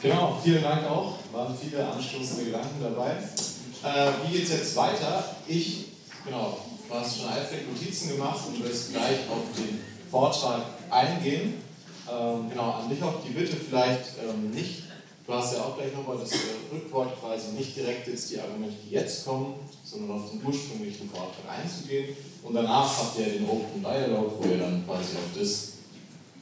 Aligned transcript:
Genau, 0.00 0.40
vielen 0.42 0.62
Dank 0.62 0.88
auch. 0.88 1.18
Waren 1.32 1.56
viele 1.56 1.86
anstoßende 1.86 2.44
Gedanken 2.46 2.80
dabei. 2.80 3.10
Äh, 3.10 4.12
wie 4.22 4.32
geht 4.32 4.44
es 4.44 4.50
jetzt 4.50 4.76
weiter? 4.76 5.36
Ich, 5.46 5.86
genau, 6.24 6.58
du 6.88 6.94
hast 6.94 7.18
schon 7.18 7.28
eifrig 7.28 7.68
Notizen 7.68 8.10
gemacht 8.16 8.38
und 8.46 8.64
wirst 8.64 8.92
gleich 8.92 9.28
auf 9.30 9.42
den 9.56 9.80
Vortrag 10.10 10.62
eingehen. 10.88 11.54
Ähm, 12.10 12.48
genau, 12.48 12.70
an 12.70 12.88
dich 12.88 13.02
auch 13.02 13.22
die 13.26 13.34
Bitte 13.34 13.56
vielleicht 13.56 14.12
ähm, 14.26 14.50
nicht, 14.50 14.84
du 15.28 15.34
hast 15.34 15.52
ja 15.54 15.60
auch 15.60 15.76
gleich 15.76 15.92
nochmal 15.92 16.16
das 16.18 16.30
Rückwort 16.72 17.20
quasi 17.20 17.52
nicht 17.52 17.76
direkt 17.76 18.08
jetzt 18.08 18.30
die 18.30 18.40
Argumente, 18.40 18.76
die 18.84 18.94
jetzt 18.94 19.26
kommen, 19.26 19.54
sondern 19.84 20.18
auf 20.18 20.30
den 20.30 20.40
ursprünglichen 20.42 21.10
Vortrag 21.10 21.44
einzugehen. 21.60 22.16
Und 22.42 22.54
danach 22.54 22.88
habt 22.98 23.18
ihr 23.18 23.26
den 23.26 23.46
Open 23.46 23.82
Dialog, 23.82 24.32
wo 24.40 24.48
ihr 24.48 24.58
dann 24.58 24.84
quasi 24.86 25.16
auf 25.16 25.38
das, 25.38 25.72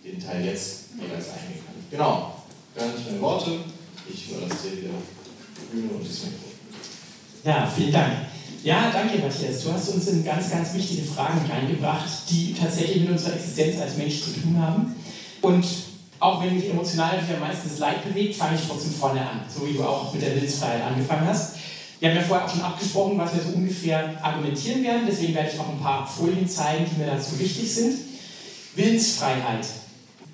den 0.04 0.20
Teil 0.20 0.44
jetzt 0.44 0.84
jeweils 0.94 1.30
eingehen 1.30 1.64
könnt. 1.66 1.90
Genau, 1.90 2.36
gar 2.76 2.86
nicht 2.86 3.06
meine 3.06 3.20
Worte, 3.20 3.50
ich 4.08 4.30
überlasse 4.30 4.68
dir 4.70 4.76
die 4.76 5.76
Bühne 5.76 5.90
und 5.92 6.08
das 6.08 6.22
Mikro. 6.22 6.46
Ja, 7.44 7.66
vielen 7.66 7.92
Dank. 7.92 8.12
Ja, 8.62 8.90
danke, 8.92 9.18
Matthias. 9.18 9.64
Du 9.64 9.72
hast 9.72 9.88
uns 9.88 10.08
in 10.08 10.24
ganz, 10.24 10.50
ganz 10.50 10.74
wichtige 10.74 11.02
Fragen 11.02 11.40
reingebracht, 11.50 12.08
die 12.30 12.54
tatsächlich 12.54 13.02
mit 13.02 13.10
unserer 13.10 13.34
Existenz 13.34 13.80
als 13.80 13.96
Mensch 13.96 14.22
zu 14.22 14.30
tun 14.40 14.56
haben. 14.60 14.94
Und 15.42 15.64
auch 16.18 16.42
wenn 16.42 16.54
mich 16.54 16.70
emotional 16.70 17.16
natürlich 17.16 17.36
am 17.36 17.48
meisten 17.48 17.68
das 17.68 17.78
Leid 17.78 18.04
bewegt, 18.04 18.36
fange 18.36 18.56
ich 18.56 18.66
trotzdem 18.66 18.92
vorne 18.92 19.20
an, 19.20 19.40
so 19.52 19.66
wie 19.66 19.74
du 19.74 19.82
auch 19.82 20.12
mit 20.12 20.22
der 20.22 20.34
Willensfreiheit 20.34 20.82
angefangen 20.82 21.26
hast. 21.28 21.56
Wir 21.98 22.10
haben 22.10 22.16
ja 22.16 22.22
vorher 22.22 22.46
auch 22.46 22.50
schon 22.50 22.62
abgesprochen, 22.62 23.18
was 23.18 23.34
wir 23.34 23.42
so 23.42 23.56
ungefähr 23.56 24.14
argumentieren 24.22 24.82
werden, 24.84 25.02
deswegen 25.08 25.34
werde 25.34 25.50
ich 25.52 25.60
auch 25.60 25.68
ein 25.68 25.80
paar 25.80 26.06
Folien 26.06 26.48
zeigen, 26.48 26.84
die 26.90 27.00
mir 27.00 27.06
dazu 27.06 27.38
wichtig 27.38 27.72
sind. 27.72 27.98
Willensfreiheit. 28.74 29.66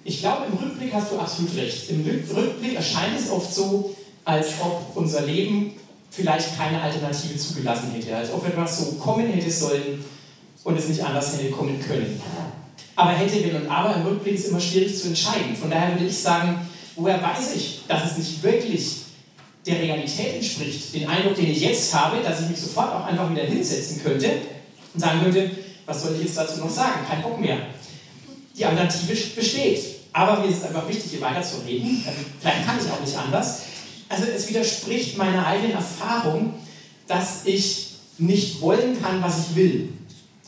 Ich 0.04 0.20
glaube, 0.20 0.46
im 0.50 0.58
Rückblick 0.58 0.92
hast 0.92 1.12
du 1.12 1.18
absolut 1.18 1.54
recht. 1.56 1.90
Im 1.90 2.04
Rückblick 2.04 2.74
erscheint 2.74 3.18
es 3.18 3.30
oft 3.30 3.54
so, 3.54 3.94
als 4.24 4.48
ob 4.60 4.96
unser 4.96 5.22
Leben 5.22 5.72
vielleicht 6.10 6.56
keine 6.56 6.80
Alternative 6.80 7.36
zugelassen 7.36 7.92
hätte, 7.92 8.16
als 8.16 8.32
ob 8.32 8.46
etwas 8.46 8.78
so 8.78 8.92
kommen 8.96 9.28
hätte 9.28 9.50
sollen 9.50 10.04
und 10.64 10.78
es 10.78 10.88
nicht 10.88 11.02
anders 11.02 11.36
hätte 11.36 11.50
kommen 11.50 11.80
können. 11.80 12.20
Aber 13.02 13.10
hätte, 13.10 13.42
wenn 13.44 13.62
und 13.62 13.68
aber 13.68 13.96
im 13.96 14.06
Rückblick 14.06 14.36
ist 14.36 14.46
immer 14.46 14.60
schwierig 14.60 14.96
zu 14.96 15.08
entscheiden. 15.08 15.56
Von 15.56 15.68
daher 15.68 15.92
würde 15.94 16.06
ich 16.06 16.16
sagen, 16.16 16.64
woher 16.94 17.20
weiß 17.20 17.56
ich, 17.56 17.80
dass 17.88 18.12
es 18.12 18.18
nicht 18.18 18.40
wirklich 18.44 18.98
der 19.66 19.80
Realität 19.80 20.36
entspricht? 20.36 20.94
Den 20.94 21.08
Eindruck, 21.08 21.34
den 21.34 21.50
ich 21.50 21.62
jetzt 21.62 21.92
habe, 21.92 22.22
dass 22.22 22.42
ich 22.42 22.50
mich 22.50 22.60
sofort 22.60 22.94
auch 22.94 23.04
einfach 23.04 23.28
wieder 23.28 23.42
hinsetzen 23.42 24.00
könnte 24.04 24.30
und 24.94 25.00
sagen 25.00 25.20
könnte, 25.20 25.50
was 25.84 26.00
soll 26.00 26.14
ich 26.14 26.26
jetzt 26.26 26.38
dazu 26.38 26.60
noch 26.60 26.70
sagen? 26.70 27.00
Kein 27.08 27.22
Bock 27.22 27.40
mehr. 27.40 27.58
Die 28.56 28.64
Alternative 28.64 29.16
besteht. 29.34 29.80
Aber 30.12 30.40
mir 30.40 30.48
ist 30.48 30.58
es 30.58 30.64
einfach 30.64 30.88
wichtig, 30.88 31.10
hier 31.10 31.22
weiterzureden. 31.22 32.04
Also, 32.06 32.20
vielleicht 32.40 32.66
kann 32.66 32.78
ich 32.78 32.88
auch 32.88 33.00
nicht 33.00 33.18
anders. 33.18 33.62
Also 34.08 34.26
es 34.26 34.48
widerspricht 34.48 35.18
meiner 35.18 35.44
eigenen 35.44 35.72
Erfahrung, 35.72 36.54
dass 37.08 37.46
ich 37.46 37.94
nicht 38.18 38.60
wollen 38.60 39.02
kann, 39.02 39.20
was 39.20 39.48
ich 39.48 39.56
will. 39.56 39.88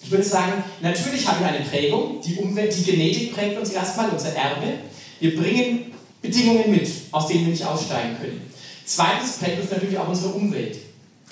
Ich 0.05 0.10
würde 0.10 0.24
sagen, 0.24 0.62
natürlich 0.83 1.27
haben 1.27 1.41
wir 1.41 1.48
eine 1.48 1.64
Prägung, 1.64 2.20
die 2.20 2.34
Umwelt, 2.36 2.77
die 2.77 2.84
Genetik 2.84 3.34
prägt 3.34 3.58
uns 3.58 3.70
erstmal, 3.70 4.10
unser 4.10 4.34
Erbe. 4.34 4.74
Wir 5.19 5.34
bringen 5.34 5.92
Bedingungen 6.20 6.70
mit, 6.70 6.88
aus 7.10 7.28
denen 7.28 7.47
wir 7.47 7.52
nicht 7.52 7.66
aussteigen 7.66 8.16
können. 8.20 8.42
Zweitens 8.84 9.38
prägt 9.38 9.62
uns 9.62 9.70
natürlich 9.70 9.98
auch 9.98 10.08
unsere 10.08 10.34
Umwelt. 10.34 10.77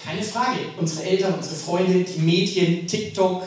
Keine 0.03 0.23
Frage. 0.23 0.59
Unsere 0.81 1.05
Eltern, 1.05 1.35
unsere 1.35 1.55
Freunde, 1.55 2.03
die 2.03 2.21
Medien, 2.21 2.87
TikTok, 2.87 3.47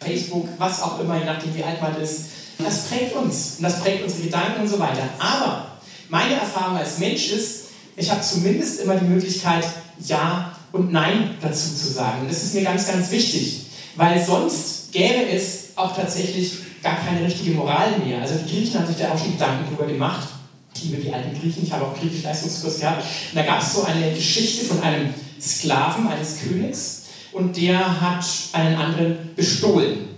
Facebook, 0.00 0.48
was 0.58 0.82
auch 0.82 0.98
immer, 0.98 1.18
je 1.18 1.24
nachdem 1.24 1.54
wie 1.54 1.62
alt 1.62 1.80
man 1.80 2.00
ist. 2.00 2.24
Das 2.58 2.88
prägt 2.88 3.14
uns 3.14 3.56
und 3.58 3.62
das 3.62 3.80
prägt 3.80 4.02
unsere 4.02 4.22
Gedanken 4.24 4.62
und 4.62 4.68
so 4.68 4.78
weiter. 4.80 5.08
Aber 5.20 5.78
meine 6.08 6.34
Erfahrung 6.34 6.76
als 6.76 6.98
Mensch 6.98 7.30
ist, 7.30 7.66
ich 7.96 8.10
habe 8.10 8.22
zumindest 8.22 8.80
immer 8.80 8.96
die 8.96 9.06
Möglichkeit, 9.06 9.64
Ja 10.04 10.56
und 10.72 10.92
Nein 10.92 11.36
dazu 11.40 11.74
zu 11.74 11.92
sagen. 11.92 12.22
Und 12.22 12.30
das 12.30 12.42
ist 12.42 12.54
mir 12.54 12.64
ganz, 12.64 12.88
ganz 12.88 13.10
wichtig, 13.12 13.63
weil 13.96 14.24
sonst 14.24 14.92
gäbe 14.92 15.30
es 15.30 15.68
auch 15.76 15.94
tatsächlich 15.94 16.52
gar 16.82 16.96
keine 16.96 17.26
richtige 17.26 17.52
Moral 17.52 17.98
mehr. 18.04 18.20
Also 18.20 18.34
die 18.36 18.50
Griechen 18.50 18.78
haben 18.78 18.86
sich 18.86 18.96
da 18.96 19.12
auch 19.12 19.18
schon 19.18 19.32
Gedanken 19.32 19.68
drüber 19.68 19.90
gemacht. 19.90 20.28
Ich 20.74 20.84
liebe 20.84 21.02
die 21.02 21.12
alten 21.12 21.38
Griechen, 21.38 21.62
ich 21.62 21.72
habe 21.72 21.86
auch 21.86 21.98
griechisch 21.98 22.22
Leistungskurs 22.22 22.80
gehabt. 22.80 23.02
Und 23.02 23.36
da 23.36 23.42
gab 23.42 23.62
es 23.62 23.72
so 23.72 23.84
eine 23.84 24.12
Geschichte 24.12 24.66
von 24.66 24.82
einem 24.82 25.14
Sklaven 25.40 26.08
eines 26.08 26.40
Königs 26.40 27.04
und 27.32 27.56
der 27.56 28.00
hat 28.00 28.24
einen 28.52 28.76
anderen 28.76 29.34
bestohlen. 29.34 30.08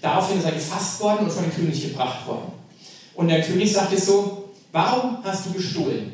Daraufhin 0.00 0.38
ist 0.38 0.44
er 0.44 0.52
gefasst 0.52 1.00
worden 1.00 1.26
und 1.26 1.32
vor 1.32 1.42
den 1.42 1.54
König 1.54 1.80
gebracht 1.82 2.26
worden. 2.26 2.52
Und 3.14 3.28
der 3.28 3.42
König 3.42 3.72
sagte 3.72 4.00
so, 4.00 4.50
warum 4.72 5.18
hast 5.24 5.46
du 5.46 5.52
gestohlen? 5.52 6.12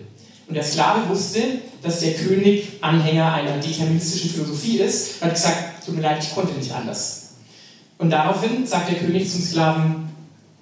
Und 0.49 0.55
der 0.55 0.65
Sklave 0.65 1.09
wusste, 1.09 1.41
dass 1.83 2.01
der 2.01 2.15
König 2.15 2.69
Anhänger 2.81 3.33
einer 3.33 3.59
deterministischen 3.59 4.31
Philosophie 4.31 4.79
ist 4.79 5.21
und 5.21 5.29
hat 5.29 5.35
gesagt, 5.35 5.72
tut 5.85 5.97
mir 5.97 6.03
leid, 6.03 6.23
ich 6.23 6.35
konnte 6.35 6.53
nicht 6.53 6.73
anders. 6.73 7.35
Und 7.99 8.11
daraufhin 8.11 8.67
sagt 8.67 8.91
der 8.91 8.99
König 8.99 9.31
zum 9.31 9.43
Sklaven, 9.43 10.09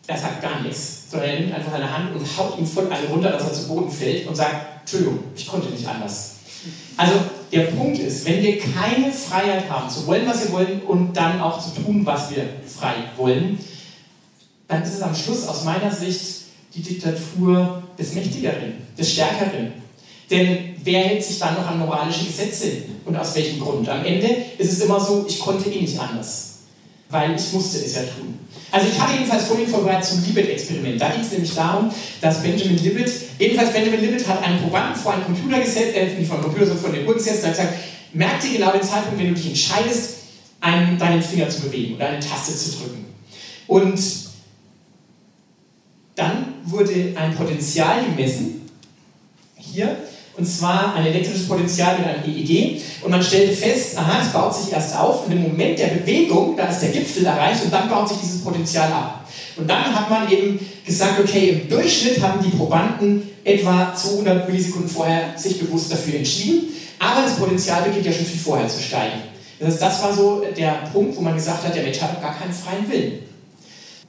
er 0.07 0.19
sagt 0.19 0.43
gar 0.43 0.61
nichts, 0.61 1.11
sondern 1.11 1.31
er 1.31 1.41
nimmt 1.41 1.55
einfach 1.55 1.73
seine 1.73 1.97
Hand 1.97 2.15
und 2.15 2.37
haut 2.37 2.59
ihm 2.59 2.67
voll 2.67 2.91
eine 2.91 3.07
runter, 3.09 3.31
dass 3.31 3.45
er 3.45 3.53
zu 3.53 3.69
Boden 3.69 3.91
fällt 3.91 4.27
und 4.27 4.35
sagt, 4.35 4.81
Entschuldigung, 4.81 5.21
ich 5.37 5.47
konnte 5.47 5.71
nicht 5.71 5.87
anders. 5.87 6.37
Also 6.97 7.15
der 7.53 7.63
Punkt 7.63 7.99
ist, 7.99 8.27
wenn 8.27 8.43
wir 8.43 8.59
keine 8.59 9.13
Freiheit 9.13 9.71
haben, 9.71 9.89
zu 9.89 10.07
wollen, 10.07 10.27
was 10.27 10.45
wir 10.45 10.53
wollen 10.53 10.83
und 10.83 11.17
dann 11.17 11.41
auch 11.41 11.61
zu 11.61 11.81
tun, 11.81 12.05
was 12.05 12.31
wir 12.31 12.45
frei 12.67 12.95
wollen, 13.17 13.59
dann 14.69 14.83
ist 14.83 14.95
es 14.95 15.03
am 15.03 15.15
Schluss 15.15 15.49
aus 15.49 15.65
meiner 15.65 15.91
Sicht 15.91 16.43
die 16.75 16.83
Diktatur 16.83 17.83
des 17.99 18.15
Mächtigeren, 18.15 18.75
des 18.97 19.13
Stärkeren. 19.13 19.73
Denn 20.31 20.70
wer 20.85 21.01
hält 21.01 21.25
sich 21.25 21.39
dann 21.39 21.55
noch 21.55 21.67
an 21.67 21.79
moralische 21.79 22.25
Gesetze 22.25 22.83
und 23.05 23.17
aus 23.17 23.35
welchem 23.35 23.61
Grund? 23.61 23.89
Am 23.89 24.05
Ende 24.05 24.29
ist 24.59 24.73
es 24.73 24.81
immer 24.81 25.01
so, 25.01 25.25
ich 25.29 25.39
konnte 25.39 25.71
eh 25.71 25.81
nicht 25.81 25.99
anders, 25.99 26.59
weil 27.09 27.35
ich 27.35 27.53
musste 27.53 27.79
es 27.79 27.95
ja 27.95 28.03
tun. 28.03 28.39
Also 28.73 28.87
ich 28.87 29.01
hatte 29.01 29.15
jedenfalls 29.15 29.45
vorhin 29.45 29.67
vorbereitet 29.67 30.05
zum 30.05 30.25
Libet-Experiment. 30.25 31.01
Da 31.01 31.09
ging 31.11 31.23
es 31.23 31.33
nämlich 31.33 31.55
darum, 31.55 31.91
dass 32.21 32.43
Benjamin 32.43 32.79
Libet, 32.79 33.11
jedenfalls 33.39 33.73
Benjamin 33.73 34.01
Libet 34.01 34.27
hat 34.29 34.43
einen 34.45 34.63
Probanden 34.63 34.95
vor 34.95 35.15
einen 35.15 35.25
Computer 35.25 35.59
gesetzt, 35.59 35.97
äh, 35.97 36.15
nicht 36.15 36.29
vor 36.29 36.37
einen 36.37 36.45
Computer, 36.45 36.67
sondern 36.67 36.85
vor 36.85 36.93
den 36.93 37.07
Uhr 37.07 37.15
gesetzt 37.15 37.43
und 37.43 37.49
hat 37.51 37.57
gesagt, 37.57 37.75
merk 38.13 38.41
dir 38.41 38.53
genau 38.53 38.71
den 38.71 38.83
Zeitpunkt, 38.83 39.19
wenn 39.19 39.29
du 39.29 39.35
dich 39.35 39.49
entscheidest, 39.49 40.15
einen, 40.61 40.99
deinen 40.99 41.23
Finger 41.23 41.49
zu 41.49 41.63
bewegen 41.63 41.97
oder 41.97 42.09
eine 42.09 42.21
Taste 42.21 42.55
zu 42.55 42.79
drücken. 42.79 43.07
Und 43.67 44.01
dann 46.15 46.55
wurde 46.65 47.15
ein 47.17 47.35
Potenzial 47.35 48.05
gemessen, 48.05 48.69
hier, 49.57 49.97
und 50.41 50.47
zwar 50.47 50.95
ein 50.95 51.05
elektrisches 51.05 51.47
Potenzial 51.47 51.99
mit 51.99 52.06
einem 52.06 52.25
EEG. 52.25 52.81
Und 53.03 53.11
man 53.11 53.23
stellte 53.23 53.55
fest, 53.55 53.97
aha, 53.99 54.23
es 54.23 54.33
baut 54.33 54.55
sich 54.55 54.73
erst 54.73 54.97
auf 54.97 55.27
und 55.27 55.33
im 55.33 55.43
Moment 55.43 55.78
der 55.78 55.89
Bewegung, 55.89 56.56
da 56.56 56.65
ist 56.65 56.81
der 56.81 56.89
Gipfel 56.89 57.27
erreicht 57.27 57.62
und 57.62 57.73
dann 57.73 57.91
baut 57.91 58.09
sich 58.09 58.19
dieses 58.23 58.41
Potenzial 58.41 58.91
ab. 58.91 59.28
Und 59.56 59.69
dann 59.69 59.95
hat 59.95 60.09
man 60.09 60.33
eben 60.33 60.59
gesagt, 60.84 61.21
okay, 61.21 61.51
im 61.51 61.69
Durchschnitt 61.69 62.23
haben 62.23 62.43
die 62.43 62.56
Probanden 62.56 63.28
etwa 63.45 63.95
200 63.95 64.49
Millisekunden 64.49 64.89
vorher 64.89 65.34
sich 65.37 65.61
bewusst 65.61 65.93
dafür 65.93 66.15
entschieden, 66.15 66.69
aber 66.99 67.22
das 67.22 67.37
Potenzial 67.37 67.83
beginnt 67.83 68.07
ja 68.07 68.12
schon 68.12 68.25
viel 68.25 68.41
vorher 68.41 68.69
zu 68.69 68.83
steigen. 68.83 69.21
Das, 69.59 69.72
heißt, 69.72 69.83
das 69.83 70.03
war 70.03 70.12
so 70.15 70.43
der 70.57 70.89
Punkt, 70.91 71.17
wo 71.17 71.21
man 71.21 71.34
gesagt 71.34 71.67
hat, 71.67 71.75
der 71.75 71.83
Mensch 71.83 72.01
hat 72.01 72.21
gar 72.22 72.34
keinen 72.39 72.53
freien 72.53 72.91
Willen. 72.91 73.19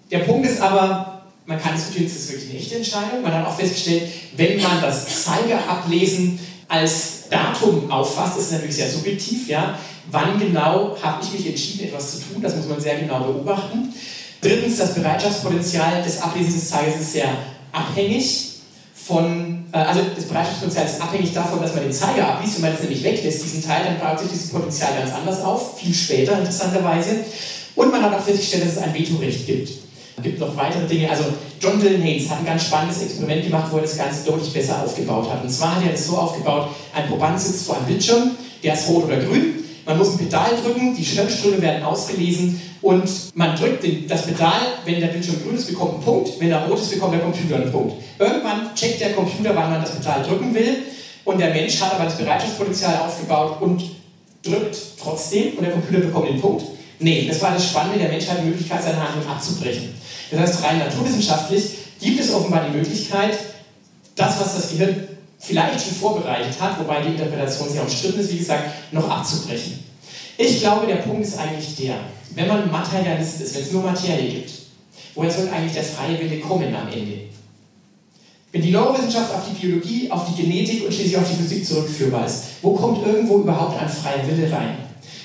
Der 0.10 0.20
Punkt 0.20 0.48
ist 0.48 0.62
aber, 0.62 1.21
man 1.46 1.62
kann 1.62 1.76
diskutieren, 1.76 2.06
ist 2.06 2.18
das 2.18 2.32
wirklich 2.32 2.50
eine 2.52 2.60
echte. 2.60 3.22
Man 3.22 3.34
hat 3.34 3.46
auch 3.46 3.58
festgestellt, 3.58 4.04
wenn 4.38 4.62
man 4.62 4.82
das 4.82 5.24
Zeigerablesen 5.24 6.40
als 6.68 7.30
Datum 7.30 7.92
auffasst, 7.92 8.38
ist 8.38 8.46
es 8.46 8.52
natürlich 8.52 8.76
sehr 8.76 8.90
subjektiv. 8.90 9.48
Ja? 9.50 9.78
Wann 10.10 10.40
genau 10.40 10.98
habe 11.02 11.24
ich 11.24 11.34
mich 11.34 11.48
entschieden, 11.48 11.88
etwas 11.88 12.12
zu 12.12 12.18
tun? 12.20 12.42
Das 12.42 12.56
muss 12.56 12.68
man 12.68 12.80
sehr 12.80 13.00
genau 13.00 13.20
beobachten. 13.20 13.94
Drittens, 14.42 14.78
das 14.78 14.96
Bereitschaftspotenzial 14.96 16.02
des 16.04 16.22
Ablesens 16.22 16.56
des 16.56 16.70
Zeigers 16.70 17.00
ist 17.00 17.14
sehr 17.14 17.30
abhängig 17.72 18.48
von, 18.96 19.66
äh, 19.72 19.78
also 19.78 20.02
das 20.16 20.26
Bereitschaftspotenzial 20.26 20.86
ist 20.86 21.02
abhängig 21.02 21.34
davon, 21.34 21.62
dass 21.62 21.76
man 21.76 21.84
den 21.84 21.94
Zeiger 21.94 22.28
abliest. 22.28 22.56
Wenn 22.56 22.70
man 22.70 22.74
es 22.74 22.82
nämlich 22.82 23.04
weglässt, 23.04 23.44
diesen 23.44 23.64
Teil, 23.64 23.84
dann 23.86 24.00
baut 24.00 24.20
sich 24.20 24.30
dieses 24.32 24.50
Potenzial 24.50 24.94
ganz 24.98 25.14
anders 25.14 25.44
auf, 25.44 25.80
viel 25.80 25.94
später 25.94 26.38
interessanterweise. 26.38 27.24
Und 27.76 27.92
man 27.92 28.02
hat 28.02 28.14
auch 28.14 28.24
festgestellt, 28.24 28.66
dass 28.66 28.74
es 28.74 28.78
ein 28.80 28.94
Vetorecht 28.94 29.46
gibt. 29.46 29.70
Es 30.22 30.26
gibt 30.26 30.40
noch 30.40 30.56
weitere 30.56 30.86
Dinge. 30.86 31.10
Also 31.10 31.24
John 31.60 31.82
Dylan 31.82 32.02
Haynes 32.04 32.30
hat 32.30 32.40
ein 32.40 32.46
ganz 32.46 32.66
spannendes 32.66 33.02
Experiment 33.02 33.44
gemacht, 33.44 33.72
wo 33.72 33.78
er 33.78 33.82
das 33.82 33.98
Ganze 33.98 34.24
deutlich 34.24 34.54
besser 34.54 34.84
aufgebaut 34.84 35.28
hat. 35.32 35.44
Und 35.44 35.50
zwar 35.50 35.78
hat 35.78 35.84
er 35.84 35.96
es 35.96 36.06
so 36.06 36.16
aufgebaut, 36.16 36.70
ein 36.94 37.08
Proband 37.08 37.40
sitzt 37.40 37.66
vor 37.66 37.78
einem 37.78 37.88
Bildschirm, 37.88 38.32
der 38.64 38.76
ist 38.76 38.88
rot 38.88 39.06
oder 39.06 39.18
grün. 39.18 39.64
Man 39.84 39.98
muss 39.98 40.12
ein 40.12 40.20
Pedal 40.20 40.52
drücken, 40.64 40.96
die 40.96 41.04
Schirmströme 41.04 41.60
werden 41.60 41.84
ausgelesen 41.84 42.62
und 42.84 43.10
man 43.34 43.56
drückt 43.56 43.84
den, 43.84 44.08
das 44.08 44.28
Pedal, 44.28 44.62
wenn 44.86 45.00
der 45.00 45.08
Bildschirm 45.08 45.42
grün 45.44 45.56
ist, 45.56 45.68
bekommt 45.68 45.96
einen 45.96 46.04
Punkt, 46.04 46.40
wenn 46.40 46.52
er 46.52 46.68
rot 46.68 46.80
ist, 46.80 46.92
bekommt 46.92 47.14
der 47.16 47.22
Computer 47.22 47.56
einen 47.56 47.72
Punkt. 47.72 47.96
Irgendwann 48.20 48.76
checkt 48.76 49.02
der 49.02 49.14
Computer, 49.14 49.56
wann 49.56 49.72
man 49.72 49.82
das 49.82 49.96
Pedal 49.96 50.22
drücken 50.22 50.54
will 50.54 50.78
Und 51.26 51.40
der 51.40 51.50
Mensch 51.50 51.82
hat 51.82 51.96
aber 51.96 52.06
das 52.06 52.18
Bereitschaftspotenzial 52.18 53.00
aufgebaut 53.08 53.60
und 53.60 53.84
drückt 54.44 54.78
trotzdem 55.02 55.54
und 55.58 55.64
der 55.64 55.72
Computer 55.72 56.02
bekommt 56.02 56.30
den 56.30 56.40
Punkt. 56.40 56.64
Nee, 57.00 57.26
das 57.28 57.42
war 57.42 57.54
das 57.54 57.68
Spannende, 57.68 57.98
der 57.98 58.10
Mensch 58.10 58.28
hat 58.28 58.38
die 58.44 58.48
Möglichkeit, 58.48 58.84
seine 58.84 58.98
Handlung 58.98 59.28
abzubrechen. 59.28 59.90
Das 60.32 60.40
heißt, 60.40 60.64
rein 60.64 60.80
naturwissenschaftlich 60.80 61.64
gibt 62.00 62.20
es 62.20 62.34
offenbar 62.34 62.66
die 62.68 62.78
Möglichkeit, 62.78 63.38
das, 64.16 64.40
was 64.40 64.56
das 64.56 64.70
Gehirn 64.72 65.08
vielleicht 65.40 65.86
schon 65.86 65.96
vorbereitet 65.96 66.60
hat, 66.60 66.80
wobei 66.80 67.02
die 67.02 67.10
Interpretation 67.10 67.70
sehr 67.70 67.84
umstritten 67.84 68.20
ist, 68.20 68.32
wie 68.32 68.38
gesagt, 68.38 68.94
noch 68.94 69.10
abzubrechen. 69.10 69.84
Ich 70.38 70.60
glaube, 70.60 70.88
der 70.88 70.98
Punkt 70.98 71.26
ist 71.26 71.38
eigentlich 71.38 71.76
der, 71.76 71.96
wenn 72.36 72.48
man 72.48 72.72
Materialist 72.72 73.42
ist, 73.42 73.56
wenn 73.56 73.64
es 73.64 73.72
nur 73.72 73.84
Materie 73.84 74.32
gibt, 74.32 74.52
woher 75.16 75.32
soll 75.32 75.50
eigentlich 75.50 75.74
der 75.74 75.84
freie 75.84 76.20
Wille 76.20 76.40
kommen 76.40 76.74
am 76.74 76.88
Ende? 76.88 77.20
Wenn 78.52 78.62
die 78.62 78.72
Neurowissenschaft 78.72 79.34
auf 79.34 79.42
die 79.50 79.66
Biologie, 79.66 80.12
auf 80.12 80.26
die 80.28 80.42
Genetik 80.42 80.86
und 80.86 80.94
schließlich 80.94 81.18
auf 81.18 81.30
die 81.30 81.42
Physik 81.42 81.66
zurückführbar 81.66 82.26
ist, 82.26 82.44
wo 82.62 82.72
kommt 82.72 83.06
irgendwo 83.06 83.40
überhaupt 83.40 83.82
ein 83.82 83.90
freier 83.90 84.28
Wille 84.28 84.52
rein? 84.52 84.78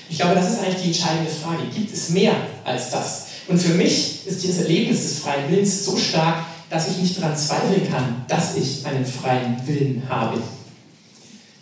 Ich 0.09 0.17
glaube, 0.17 0.35
das 0.35 0.51
ist 0.51 0.59
eigentlich 0.59 0.81
die 0.81 0.87
entscheidende 0.87 1.29
Frage. 1.29 1.63
Gibt 1.73 1.93
es 1.93 2.09
mehr 2.09 2.33
als 2.63 2.91
das? 2.91 3.26
Und 3.47 3.57
für 3.57 3.73
mich 3.75 4.25
ist 4.25 4.43
dieses 4.43 4.63
Erlebnis 4.63 5.01
des 5.03 5.19
freien 5.19 5.49
Willens 5.49 5.85
so 5.85 5.95
stark, 5.97 6.45
dass 6.69 6.89
ich 6.89 6.97
nicht 6.97 7.17
daran 7.17 7.35
zweifeln 7.35 7.89
kann, 7.89 8.25
dass 8.27 8.57
ich 8.57 8.85
einen 8.85 9.05
freien 9.05 9.55
Willen 9.65 10.03
habe. 10.09 10.41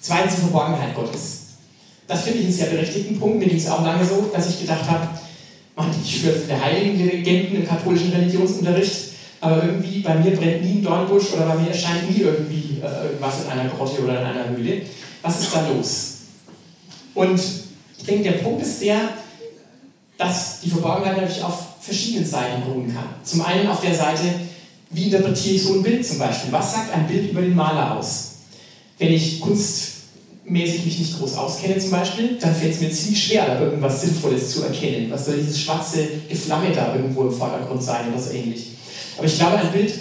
Zweitens 0.02 0.36
die 0.36 0.42
Verborgenheit 0.42 0.96
Gottes. 0.96 1.42
Das 2.08 2.24
finde 2.24 2.40
ich 2.40 2.46
einen 2.46 2.54
sehr 2.54 2.68
berechtigten 2.68 3.20
Punkt. 3.20 3.40
Mir 3.40 3.48
ging 3.48 3.58
es 3.58 3.70
auch 3.70 3.84
lange 3.84 4.06
so, 4.06 4.30
dass 4.34 4.50
ich 4.50 4.62
gedacht 4.62 4.90
habe, 4.90 5.08
man, 5.76 5.90
ich 6.04 6.24
höre 6.24 6.34
der 6.34 6.64
heiligen 6.64 7.06
Legenden 7.06 7.58
im 7.58 7.68
katholischen 7.68 8.12
Religionsunterricht, 8.12 9.14
aber 9.42 9.64
irgendwie 9.64 10.00
bei 10.00 10.16
mir 10.16 10.36
brennt 10.36 10.64
nie 10.64 10.80
ein 10.80 10.84
Dornbusch 10.84 11.34
oder 11.34 11.46
bei 11.46 11.56
mir 11.56 11.70
erscheint 11.70 12.10
nie 12.10 12.24
irgendwie 12.24 12.82
äh, 12.82 13.06
irgendwas 13.06 13.44
in 13.44 13.52
einer 13.52 13.70
Grotte 13.70 14.04
oder 14.04 14.22
in 14.22 14.26
einer 14.26 14.50
Höhle. 14.50 14.84
Was 15.22 15.42
ist 15.42 15.54
da 15.54 15.68
los? 15.68 16.14
Und 17.14 17.40
ich 17.98 18.06
denke, 18.06 18.24
der 18.24 18.38
Punkt 18.40 18.62
ist 18.62 18.82
der, 18.82 19.10
dass 20.18 20.62
die 20.62 20.70
Verborgenheit 20.70 21.18
natürlich 21.18 21.44
auf 21.44 21.75
verschiedenen 21.86 22.26
Seiten 22.26 22.64
ruhen 22.64 22.94
kann. 22.94 23.06
Zum 23.24 23.42
einen 23.42 23.68
auf 23.68 23.82
der 23.82 23.94
Seite, 23.94 24.24
wie 24.90 25.06
interpretiere 25.06 25.56
ich 25.56 25.64
so 25.64 25.74
ein 25.74 25.84
Bild 25.84 26.06
zum 26.06 26.18
Beispiel? 26.18 26.52
Was 26.52 26.74
sagt 26.74 26.94
ein 26.94 27.08
Bild 27.08 27.32
über 27.32 27.42
den 27.42 27.56
Maler 27.56 27.98
aus? 27.98 28.32
Wenn 28.98 29.14
ich 29.14 29.40
kunstmäßig 29.40 30.86
mich 30.86 31.00
nicht 31.00 31.20
groß 31.20 31.36
auskenne 31.38 31.78
zum 31.78 31.92
Beispiel, 31.92 32.38
dann 32.40 32.56
fällt 32.56 32.74
es 32.74 32.82
mir 32.82 32.92
ziemlich 32.92 33.24
schwer, 33.24 33.46
da 33.46 33.60
irgendwas 33.60 34.02
Sinnvolles 34.02 34.52
zu 34.52 34.64
erkennen. 34.64 35.12
Was 35.12 35.26
soll 35.26 35.38
dieses 35.38 35.60
schwarze 35.60 36.08
Geflamme 36.28 36.72
da 36.74 36.96
irgendwo 36.96 37.24
im 37.24 37.32
Vordergrund 37.32 37.84
sein 37.84 38.12
oder 38.12 38.22
so 38.22 38.32
ähnlich? 38.32 38.72
Aber 39.18 39.28
ich 39.28 39.38
glaube, 39.38 39.58
ein 39.58 39.72
Bild 39.72 39.94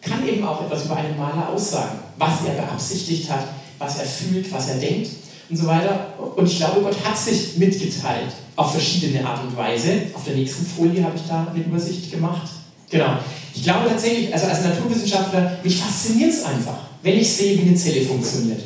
kann 0.00 0.26
eben 0.28 0.44
auch 0.44 0.64
etwas 0.64 0.84
über 0.84 0.96
einen 0.96 1.16
Maler 1.16 1.48
aussagen, 1.48 1.98
was 2.18 2.44
er 2.46 2.54
beabsichtigt 2.54 3.30
hat, 3.30 3.46
was 3.78 3.98
er 3.98 4.04
fühlt, 4.04 4.52
was 4.52 4.68
er 4.68 4.76
denkt 4.76 5.08
und 5.52 5.58
so 5.58 5.66
weiter. 5.66 6.14
Und 6.34 6.46
ich 6.48 6.56
glaube, 6.56 6.80
Gott 6.80 6.96
hat 7.04 7.16
sich 7.16 7.58
mitgeteilt 7.58 8.32
auf 8.56 8.72
verschiedene 8.72 9.24
Art 9.24 9.44
und 9.44 9.54
Weise. 9.54 10.06
Auf 10.14 10.24
der 10.24 10.34
nächsten 10.34 10.64
Folie 10.64 11.04
habe 11.04 11.14
ich 11.14 11.22
da 11.28 11.46
eine 11.54 11.62
Übersicht 11.62 12.10
gemacht. 12.10 12.48
Genau. 12.90 13.18
Ich 13.54 13.62
glaube 13.62 13.88
tatsächlich, 13.88 14.32
also 14.32 14.46
als 14.46 14.64
Naturwissenschaftler, 14.64 15.58
mich 15.62 15.76
fasziniert 15.76 16.32
es 16.32 16.44
einfach, 16.44 16.78
wenn 17.02 17.18
ich 17.18 17.30
sehe, 17.30 17.58
wie 17.58 17.68
eine 17.68 17.74
Zelle 17.74 18.00
funktioniert. 18.00 18.62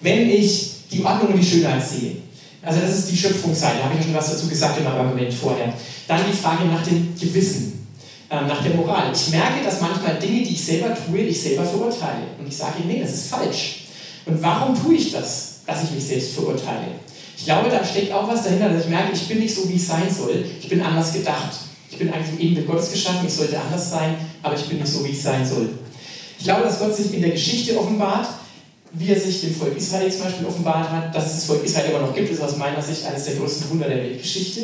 Wenn 0.00 0.30
ich 0.30 0.70
die 0.92 1.04
Ordnung 1.04 1.32
und 1.32 1.40
die 1.40 1.46
Schönheit 1.46 1.82
sehe. 1.86 2.16
Also 2.62 2.80
das 2.80 2.98
ist 2.98 3.10
die 3.10 3.16
Schöpfungsseite, 3.16 3.78
da 3.78 3.84
habe 3.84 3.94
ich 3.94 4.00
ja 4.00 4.06
schon 4.06 4.14
was 4.14 4.30
dazu 4.30 4.46
gesagt 4.46 4.78
in 4.78 4.84
meinem 4.84 5.00
Argument 5.06 5.32
vorher. 5.34 5.72
Dann 6.06 6.20
die 6.30 6.36
Frage 6.36 6.66
nach 6.66 6.84
dem 6.84 7.12
Gewissen, 7.18 7.88
ähm, 8.30 8.46
nach 8.46 8.62
der 8.62 8.74
Moral. 8.74 9.10
Ich 9.12 9.30
merke, 9.30 9.64
dass 9.64 9.80
manchmal 9.80 10.16
Dinge, 10.20 10.44
die 10.44 10.52
ich 10.52 10.64
selber 10.64 10.94
tue, 10.94 11.20
ich 11.22 11.40
selber 11.40 11.64
verurteile. 11.64 12.22
Und 12.38 12.46
ich 12.46 12.56
sage, 12.56 12.82
nee, 12.86 13.00
das 13.00 13.14
ist 13.14 13.26
falsch. 13.28 13.86
Und 14.26 14.40
warum 14.42 14.80
tue 14.80 14.94
ich 14.94 15.10
das, 15.12 15.49
dass 15.70 15.84
ich 15.84 15.90
mich 15.92 16.04
selbst 16.04 16.34
verurteile? 16.34 16.86
Ich 17.36 17.44
glaube, 17.44 17.70
da 17.70 17.82
steckt 17.84 18.12
auch 18.12 18.28
was 18.28 18.44
dahinter, 18.44 18.68
dass 18.68 18.84
ich 18.84 18.90
merke, 18.90 19.12
ich 19.14 19.26
bin 19.26 19.38
nicht 19.38 19.54
so, 19.54 19.68
wie 19.68 19.74
ich 19.74 19.86
sein 19.86 20.14
soll. 20.14 20.44
Ich 20.60 20.68
bin 20.68 20.82
anders 20.82 21.12
gedacht. 21.12 21.52
Ich 21.90 21.98
bin 21.98 22.12
eigentlich 22.12 22.32
im 22.34 22.40
Ebenbild 22.40 22.66
Gottes 22.66 22.92
geschaffen, 22.92 23.26
ich 23.26 23.32
sollte 23.32 23.58
anders 23.58 23.90
sein, 23.90 24.14
aber 24.42 24.54
ich 24.54 24.64
bin 24.66 24.78
nicht 24.78 24.92
so, 24.92 25.04
wie 25.04 25.10
ich 25.10 25.22
sein 25.22 25.46
soll. 25.46 25.70
Ich 26.38 26.44
glaube, 26.44 26.62
dass 26.62 26.78
Gott 26.78 26.94
sich 26.94 27.12
in 27.14 27.22
der 27.22 27.30
Geschichte 27.30 27.78
offenbart, 27.78 28.28
wie 28.92 29.12
er 29.12 29.20
sich 29.20 29.40
dem 29.40 29.54
Volk 29.54 29.76
Israel 29.76 30.10
zum 30.10 30.22
Beispiel 30.22 30.46
offenbart 30.46 30.90
hat, 30.90 31.14
dass 31.14 31.26
es 31.26 31.32
das 31.32 31.44
Volk 31.44 31.64
Israel 31.64 31.90
immer 31.90 32.06
noch 32.06 32.14
gibt, 32.14 32.30
ist 32.30 32.42
aus 32.42 32.56
meiner 32.56 32.82
Sicht 32.82 33.06
eines 33.06 33.24
der 33.24 33.36
größten 33.36 33.70
Wunder 33.70 33.88
der 33.88 33.98
Weltgeschichte. 33.98 34.60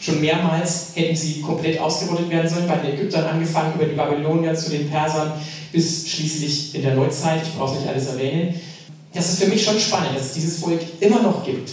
Schon 0.00 0.20
mehrmals 0.20 0.88
hätten 0.94 1.16
sie 1.16 1.40
komplett 1.40 1.80
ausgerottet 1.80 2.28
werden 2.30 2.48
sollen, 2.48 2.66
bei 2.66 2.76
den 2.76 2.94
Ägyptern 2.94 3.24
angefangen, 3.24 3.74
über 3.74 3.86
die 3.86 3.96
Babylonier 3.96 4.54
zu 4.54 4.70
den 4.70 4.90
Persern, 4.90 5.32
bis 5.72 6.08
schließlich 6.08 6.74
in 6.74 6.82
der 6.82 6.94
Neuzeit, 6.94 7.42
ich 7.42 7.54
brauche 7.54 7.74
es 7.74 7.80
nicht 7.80 7.88
alles 7.88 8.06
erwähnen. 8.06 8.54
Das 9.12 9.32
ist 9.32 9.42
für 9.42 9.48
mich 9.48 9.64
schon 9.64 9.78
spannend, 9.78 10.16
dass 10.16 10.26
es 10.26 10.32
dieses 10.34 10.58
Volk 10.58 10.80
immer 11.00 11.22
noch 11.22 11.44
gibt 11.44 11.70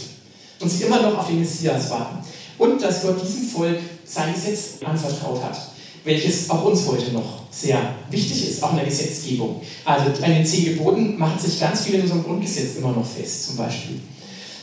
und 0.60 0.70
sie 0.70 0.84
immer 0.84 1.02
noch 1.02 1.20
auf 1.20 1.28
den 1.28 1.40
Messias 1.40 1.90
warten. 1.90 2.18
Und 2.58 2.82
dass 2.82 3.04
Gott 3.04 3.22
diesem 3.22 3.48
Volk 3.48 3.78
sein 4.06 4.34
Gesetz 4.34 4.84
anvertraut 4.84 5.44
hat, 5.44 5.58
welches 6.04 6.50
auch 6.50 6.66
uns 6.66 6.88
heute 6.88 7.12
noch 7.12 7.44
sehr 7.52 7.96
wichtig 8.10 8.50
ist, 8.50 8.64
auch 8.64 8.72
in 8.72 8.78
der 8.78 8.86
Gesetzgebung. 8.86 9.62
Also 9.86 10.24
an 10.24 10.32
den 10.32 10.46
zehn 10.46 10.66
Geboten 10.66 11.18
machen 11.18 11.40
sich 11.40 11.60
ganz 11.60 11.82
viele 11.82 11.98
in 11.98 12.04
unserem 12.04 12.24
Grundgesetz 12.24 12.78
immer 12.78 12.92
noch 12.92 13.06
fest, 13.06 13.48
zum 13.48 13.58
Beispiel. 13.58 14.00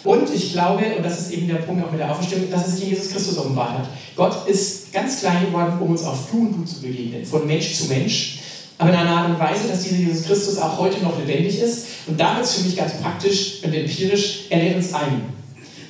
Und 0.03 0.29
ich 0.35 0.53
glaube, 0.53 0.85
und 0.97 1.03
das 1.05 1.21
ist 1.21 1.31
eben 1.33 1.49
der 1.49 1.57
Punkt 1.57 1.85
auch 1.85 1.91
mit 1.91 2.01
der 2.01 2.11
Auferstehung, 2.11 2.51
dass 2.51 2.69
es 2.69 2.81
Jesus 2.83 3.11
Christus 3.11 3.39
offenbart 3.39 3.79
hat. 3.79 3.89
Gott 4.17 4.47
ist 4.47 4.93
ganz 4.93 5.21
klein 5.21 5.47
geworden, 5.47 5.79
um 5.81 5.91
uns 5.91 6.03
auf 6.03 6.31
Du 6.31 6.41
und 6.41 6.57
Du 6.57 6.65
zu 6.65 6.83
begegnen, 6.83 7.25
von 7.25 7.47
Mensch 7.47 7.75
zu 7.75 7.87
Mensch, 7.87 8.41
aber 8.79 8.91
in 8.91 8.97
einer 8.97 9.11
Art 9.11 9.31
und 9.31 9.39
Weise, 9.39 9.69
dass 9.69 9.83
dieser 9.83 9.97
Jesus 9.97 10.27
Christus 10.27 10.59
auch 10.59 10.79
heute 10.79 11.03
noch 11.03 11.19
lebendig 11.19 11.61
ist. 11.61 11.87
Und 12.07 12.19
da 12.19 12.37
wird 12.37 12.45
es 12.45 12.55
für 12.55 12.65
mich 12.65 12.77
ganz 12.77 12.95
praktisch 13.01 13.63
und 13.63 13.73
empirisch, 13.73 14.47
er 14.51 14.59
lädt 14.59 14.77
uns 14.77 14.93
ein. 14.93 15.23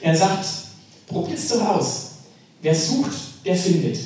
Er 0.00 0.14
sagt, 0.14 0.44
probiert 1.06 1.38
es 1.38 1.48
doch 1.48 1.66
aus. 1.66 2.10
Wer 2.60 2.74
sucht, 2.74 3.12
der 3.44 3.56
findet. 3.56 3.98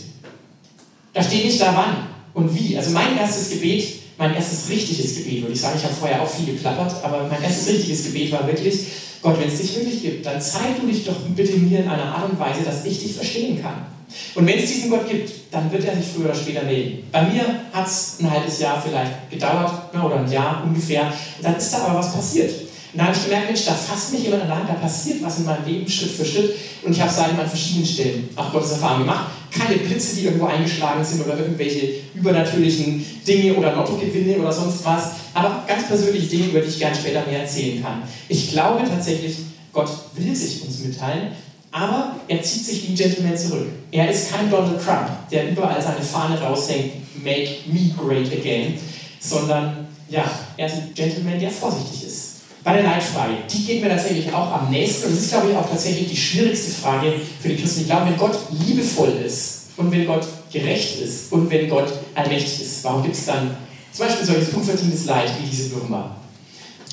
Da 1.12 1.22
steht 1.22 1.44
nicht 1.44 1.60
da 1.60 1.74
wann 1.74 2.08
und 2.34 2.54
wie. 2.54 2.76
Also 2.76 2.90
mein 2.90 3.16
erstes 3.18 3.50
Gebet, 3.50 3.84
mein 4.16 4.34
erstes 4.34 4.68
richtiges 4.68 5.16
Gebet, 5.16 5.42
würde 5.42 5.54
ich 5.54 5.60
sagen, 5.60 5.76
ich 5.76 5.84
habe 5.84 5.94
vorher 5.94 6.22
auch 6.22 6.28
viel 6.28 6.54
geplappert, 6.54 7.02
aber 7.02 7.26
mein 7.28 7.42
erstes 7.42 7.68
richtiges 7.68 8.04
Gebet 8.04 8.32
war 8.32 8.46
wirklich, 8.46 8.86
Gott, 9.22 9.40
wenn 9.40 9.48
es 9.48 9.60
dich 9.60 9.74
wirklich 9.74 10.02
gibt, 10.02 10.26
dann 10.26 10.40
zeig 10.40 10.80
du 10.80 10.86
dich 10.86 11.04
doch 11.04 11.16
bitte 11.34 11.56
mir 11.56 11.80
in 11.80 11.88
einer 11.88 12.14
Art 12.14 12.30
und 12.30 12.38
Weise, 12.38 12.62
dass 12.64 12.84
ich 12.84 13.00
dich 13.00 13.14
verstehen 13.14 13.60
kann. 13.60 13.86
Und 14.34 14.46
wenn 14.46 14.58
es 14.58 14.66
diesen 14.66 14.90
Gott 14.90 15.08
gibt, 15.08 15.30
dann 15.50 15.70
wird 15.70 15.84
er 15.84 15.96
sich 15.96 16.06
früher 16.06 16.26
oder 16.26 16.34
später 16.34 16.62
melden. 16.62 17.08
Bei 17.12 17.22
mir 17.22 17.42
hat 17.72 17.86
es 17.86 18.16
ein 18.20 18.30
halbes 18.30 18.58
Jahr 18.58 18.80
vielleicht 18.80 19.30
gedauert, 19.30 19.72
oder 19.92 20.20
ein 20.20 20.30
Jahr 20.30 20.62
ungefähr. 20.64 21.02
Und 21.02 21.44
dann 21.44 21.56
ist 21.56 21.72
da 21.72 21.78
aber 21.84 21.98
was 21.98 22.12
passiert. 22.12 22.50
Und 22.92 22.98
da 22.98 23.04
habe 23.04 23.16
ich 23.16 23.24
gemerkt, 23.24 23.46
Mensch, 23.48 23.66
da 23.66 23.72
fasst 23.74 24.12
mich 24.12 24.22
jemand 24.24 24.44
an, 24.44 24.66
da 24.66 24.74
passiert 24.74 25.22
was 25.22 25.38
in 25.38 25.44
meinem 25.44 25.64
Leben 25.66 25.88
Schritt 25.88 26.10
für 26.10 26.24
Schritt. 26.24 26.54
Und 26.82 26.92
ich 26.92 27.00
habe 27.00 27.12
seitdem 27.12 27.38
an 27.38 27.48
verschiedenen 27.48 27.86
Stellen 27.86 28.28
auch 28.34 28.50
Gottes 28.50 28.72
Erfahrungen 28.72 29.04
gemacht. 29.04 29.26
Keine 29.50 29.78
Blitze, 29.78 30.16
die 30.16 30.24
irgendwo 30.24 30.46
eingeschlagen 30.46 31.04
sind 31.04 31.24
oder 31.24 31.38
irgendwelche 31.38 31.90
übernatürlichen 32.14 33.04
Dinge 33.26 33.54
oder 33.54 33.74
Lottogewinne 33.74 34.38
oder 34.38 34.52
sonst 34.52 34.84
was. 34.84 35.10
Aber 35.34 35.64
ganz 35.66 35.86
persönliche 35.86 36.26
Dinge, 36.26 36.46
über 36.46 36.60
die 36.60 36.68
ich 36.68 36.78
gerne 36.78 36.96
später 36.96 37.24
mehr 37.26 37.40
erzählen 37.40 37.82
kann. 37.82 38.02
Ich 38.28 38.50
glaube 38.50 38.84
tatsächlich, 38.88 39.36
Gott 39.72 39.90
will 40.14 40.34
sich 40.34 40.62
uns 40.62 40.80
mitteilen, 40.80 41.32
aber 41.70 42.16
er 42.28 42.42
zieht 42.42 42.64
sich 42.64 42.84
wie 42.84 42.92
ein 42.92 42.96
Gentleman 42.96 43.36
zurück. 43.36 43.68
Er 43.90 44.10
ist 44.10 44.32
kein 44.32 44.50
Donald 44.50 44.82
Trump, 44.82 45.08
der 45.30 45.50
überall 45.50 45.80
seine 45.80 46.00
Fahne 46.00 46.40
raushängt, 46.40 46.92
make 47.22 47.48
me 47.66 47.90
great 47.96 48.32
again, 48.32 48.74
sondern 49.20 49.88
ja, 50.08 50.24
er 50.56 50.66
ist 50.66 50.74
ein 50.74 50.94
Gentleman, 50.94 51.38
der 51.38 51.50
vorsichtig 51.50 52.06
ist. 52.06 52.28
Bei 52.64 52.74
der 52.74 52.82
Leitfrage, 52.82 53.34
die 53.50 53.64
geht 53.64 53.82
mir 53.82 53.88
tatsächlich 53.88 54.32
auch 54.32 54.52
am 54.52 54.70
nächsten 54.70 55.06
und 55.06 55.14
das 55.14 55.24
ist, 55.24 55.30
glaube 55.30 55.50
ich, 55.50 55.56
auch 55.56 55.68
tatsächlich 55.68 56.08
die 56.08 56.16
schwierigste 56.16 56.70
Frage 56.70 57.14
für 57.40 57.48
die 57.48 57.56
Christen. 57.56 57.82
Ich 57.82 57.86
glaube, 57.86 58.06
wenn 58.06 58.16
Gott 58.16 58.36
liebevoll 58.50 59.12
ist 59.24 59.68
und 59.76 59.90
wenn 59.90 60.06
Gott 60.06 60.26
gerecht 60.52 61.00
ist 61.00 61.32
und 61.32 61.50
wenn 61.50 61.68
Gott 61.68 61.92
allmächtig 62.14 62.62
ist, 62.62 62.84
warum 62.84 63.02
gibt 63.02 63.14
es 63.14 63.26
dann 63.26 63.56
zum 63.92 64.06
Beispiel 64.06 64.26
solches 64.26 64.48
unverdientes 64.50 65.04
Leid 65.06 65.30
wie 65.40 65.48
diese 65.48 65.70
Würmer, 65.72 66.16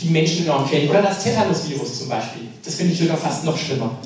die 0.01 0.09
Menschen 0.09 0.45
enorm 0.45 0.69
kennen, 0.69 0.89
oder 0.89 1.01
das 1.01 1.23
Tetanusvirus 1.23 1.99
zum 1.99 2.09
Beispiel. 2.09 2.47
Das 2.63 2.75
finde 2.75 2.93
ich 2.93 2.99
sogar 2.99 3.17
fast 3.17 3.43
noch 3.43 3.57
schlimmer. 3.57 3.97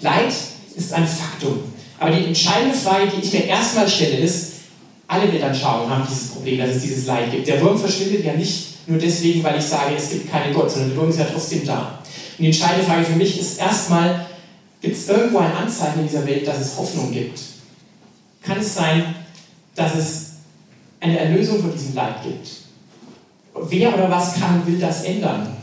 Leid 0.00 0.32
ist 0.76 0.92
ein 0.92 1.06
Faktum. 1.06 1.60
Aber 1.98 2.10
die 2.10 2.26
entscheidende 2.26 2.76
Frage, 2.76 3.08
die 3.08 3.24
ich 3.24 3.32
mir 3.32 3.46
erstmal 3.46 3.88
stelle, 3.88 4.18
ist, 4.18 4.52
alle 5.08 5.32
Weltanschauungen 5.32 5.90
haben 5.90 6.06
dieses 6.08 6.28
Problem, 6.28 6.58
dass 6.58 6.76
es 6.76 6.82
dieses 6.82 7.06
Leid 7.06 7.30
gibt. 7.30 7.48
Der 7.48 7.60
Wurm 7.62 7.78
verschwindet 7.78 8.24
ja 8.24 8.34
nicht 8.34 8.88
nur 8.88 8.98
deswegen, 8.98 9.42
weil 9.42 9.58
ich 9.58 9.64
sage, 9.64 9.94
es 9.96 10.10
gibt 10.10 10.30
keinen 10.30 10.54
Gott, 10.54 10.70
sondern 10.70 10.90
der 10.90 10.98
Wurm 10.98 11.10
ist 11.10 11.18
ja 11.18 11.26
trotzdem 11.32 11.66
da. 11.66 11.98
Und 12.38 12.44
die 12.44 12.46
entscheidende 12.46 12.84
Frage 12.84 13.04
für 13.04 13.16
mich 13.16 13.40
ist 13.40 13.58
erstmal, 13.58 14.26
gibt 14.80 14.96
es 14.96 15.08
irgendwo 15.08 15.38
ein 15.38 15.52
Anzeichen 15.52 16.00
in 16.00 16.06
dieser 16.06 16.26
Welt, 16.26 16.46
dass 16.46 16.60
es 16.60 16.76
Hoffnung 16.76 17.10
gibt? 17.10 17.40
Kann 18.42 18.58
es 18.58 18.74
sein, 18.74 19.14
dass 19.74 19.94
es 19.94 20.26
eine 21.00 21.18
Erlösung 21.18 21.60
von 21.60 21.72
diesem 21.72 21.94
Leid 21.94 22.22
gibt? 22.22 22.48
Wer 23.70 23.94
oder 23.94 24.10
was 24.10 24.34
kann 24.34 24.60
und 24.60 24.66
will 24.66 24.78
das 24.78 25.04
ändern? 25.04 25.56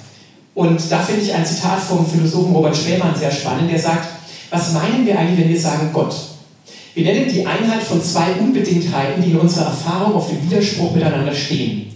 Und 0.53 0.81
da 0.89 0.99
finde 0.99 1.21
ich 1.21 1.33
ein 1.33 1.45
Zitat 1.45 1.79
vom 1.79 2.05
Philosophen 2.05 2.53
Robert 2.53 2.75
Schwellmann 2.75 3.15
sehr 3.15 3.31
spannend, 3.31 3.71
der 3.71 3.79
sagt, 3.79 4.07
was 4.55 4.71
meinen 4.71 5.05
wir 5.05 5.19
eigentlich, 5.19 5.39
wenn 5.39 5.49
wir 5.49 5.59
sagen 5.59 5.89
Gott? 5.91 6.15
Wir 6.93 7.03
nennen 7.03 7.29
die 7.31 7.45
Einheit 7.45 7.83
von 7.83 8.01
zwei 8.01 8.31
Unbedingtheiten, 8.39 9.21
die 9.21 9.31
in 9.31 9.39
unserer 9.39 9.65
Erfahrung 9.65 10.13
auf 10.13 10.29
dem 10.29 10.41
Widerspruch 10.49 10.95
miteinander 10.95 11.33
stehen. 11.33 11.87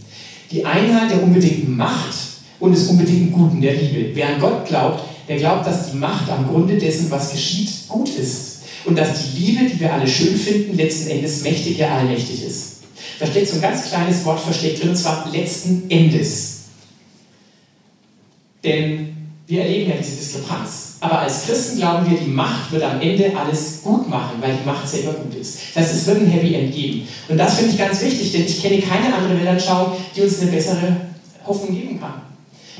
Die 0.51 0.65
Einheit 0.65 1.11
der 1.11 1.23
unbedingten 1.23 1.77
Macht 1.77 2.15
und 2.59 2.73
des 2.73 2.87
unbedingten 2.87 3.31
Guten 3.31 3.61
der 3.61 3.75
Liebe. 3.75 4.13
Wer 4.13 4.35
an 4.35 4.41
Gott 4.41 4.65
glaubt, 4.65 5.03
der 5.29 5.37
glaubt, 5.37 5.65
dass 5.65 5.91
die 5.91 5.97
Macht 5.97 6.29
am 6.29 6.47
Grunde 6.47 6.77
dessen, 6.77 7.09
was 7.09 7.31
geschieht, 7.31 7.69
gut 7.87 8.09
ist. 8.09 8.63
Und 8.83 8.97
dass 8.97 9.09
die 9.23 9.39
Liebe, 9.39 9.69
die 9.69 9.79
wir 9.79 9.93
alle 9.93 10.07
schön 10.07 10.35
finden, 10.35 10.75
letzten 10.75 11.11
Endes 11.11 11.43
mächtig, 11.43 11.77
ja 11.77 11.97
allmächtig 11.97 12.45
ist. 12.45 12.81
Da 13.19 13.27
steckt 13.27 13.47
so 13.47 13.55
ein 13.55 13.61
ganz 13.61 13.89
kleines 13.89 14.25
Wort 14.25 14.39
versteckt 14.39 14.81
drin, 14.81 14.89
und 14.89 14.97
zwar 14.97 15.29
letzten 15.31 15.89
Endes. 15.89 16.63
Denn 18.63 19.18
wir 19.49 19.63
erleben 19.63 19.89
ja 19.89 19.97
diese 19.97 20.15
Diskrepanz. 20.15 20.97
Aber 20.99 21.19
als 21.19 21.45
Christen 21.45 21.79
glauben 21.79 22.09
wir, 22.09 22.19
die 22.19 22.29
Macht 22.29 22.71
wird 22.71 22.83
am 22.83 23.01
Ende 23.01 23.31
alles 23.35 23.81
gut 23.83 24.07
machen, 24.07 24.37
weil 24.39 24.53
die 24.53 24.65
Macht 24.65 24.87
selber 24.87 25.13
gut 25.13 25.33
ist. 25.33 25.57
Das 25.73 25.83
heißt, 25.83 25.95
es 25.95 26.07
wird 26.07 26.21
ein 26.21 26.27
Happy 26.27 26.53
End 26.53 26.73
geben. 26.73 27.07
Und 27.27 27.37
das 27.37 27.55
finde 27.55 27.71
ich 27.71 27.79
ganz 27.79 27.99
wichtig, 28.01 28.31
denn 28.31 28.45
ich 28.45 28.61
kenne 28.61 28.79
keine 28.79 29.11
andere 29.11 29.39
Weltanschauung, 29.39 29.93
die 30.15 30.21
uns 30.21 30.39
eine 30.39 30.51
bessere 30.51 30.97
Hoffnung 31.47 31.75
geben 31.75 31.99
kann. 31.99 32.21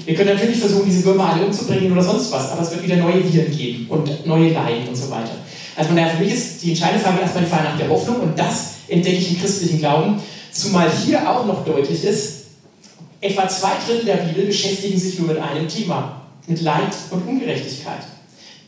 Wir 0.06 0.14
können 0.14 0.36
natürlich 0.36 0.60
versuchen, 0.60 0.86
diese 0.86 1.04
Würmer 1.06 1.34
alle 1.34 1.46
umzubringen 1.46 1.92
oder 1.92 2.04
sonst 2.04 2.32
was, 2.32 2.52
aber 2.52 2.62
es 2.62 2.72
wird 2.72 2.84
wieder 2.84 2.98
neue 2.98 3.34
Viren 3.34 3.58
geben 3.58 3.88
und 3.90 4.28
neue 4.28 4.54
Leiden 4.54 4.88
und 4.90 4.96
so 4.96 5.10
weiter. 5.10 5.32
Also 5.76 5.88
von 5.88 5.98
daher 5.98 6.16
für 6.16 6.24
mich 6.24 6.34
ist 6.34 6.62
die 6.62 6.70
entscheidende 6.70 7.04
Frage 7.04 7.22
erstmal 7.22 7.44
die 7.46 7.50
Frage 7.50 7.64
nach 7.64 7.78
der 7.80 7.90
Hoffnung 7.90 8.22
und 8.22 8.38
das 8.38 8.76
entdecke 8.88 9.18
ich 9.18 9.32
im 9.32 9.42
christlichen 9.42 9.80
Glauben, 9.80 10.22
zumal 10.52 10.90
hier 11.04 11.28
auch 11.30 11.46
noch 11.46 11.66
deutlich 11.66 12.04
ist, 12.04 12.34
etwa 13.22 13.48
zwei 13.50 13.72
Drittel 13.86 14.06
der 14.06 14.18
Bibel 14.18 14.46
beschäftigen 14.46 15.00
sich 15.00 15.18
nur 15.20 15.30
mit 15.30 15.38
einem 15.40 15.68
Thema, 15.68 16.19
mit 16.50 16.62
Leid 16.62 16.94
und 17.12 17.28
Ungerechtigkeit. 17.28 18.02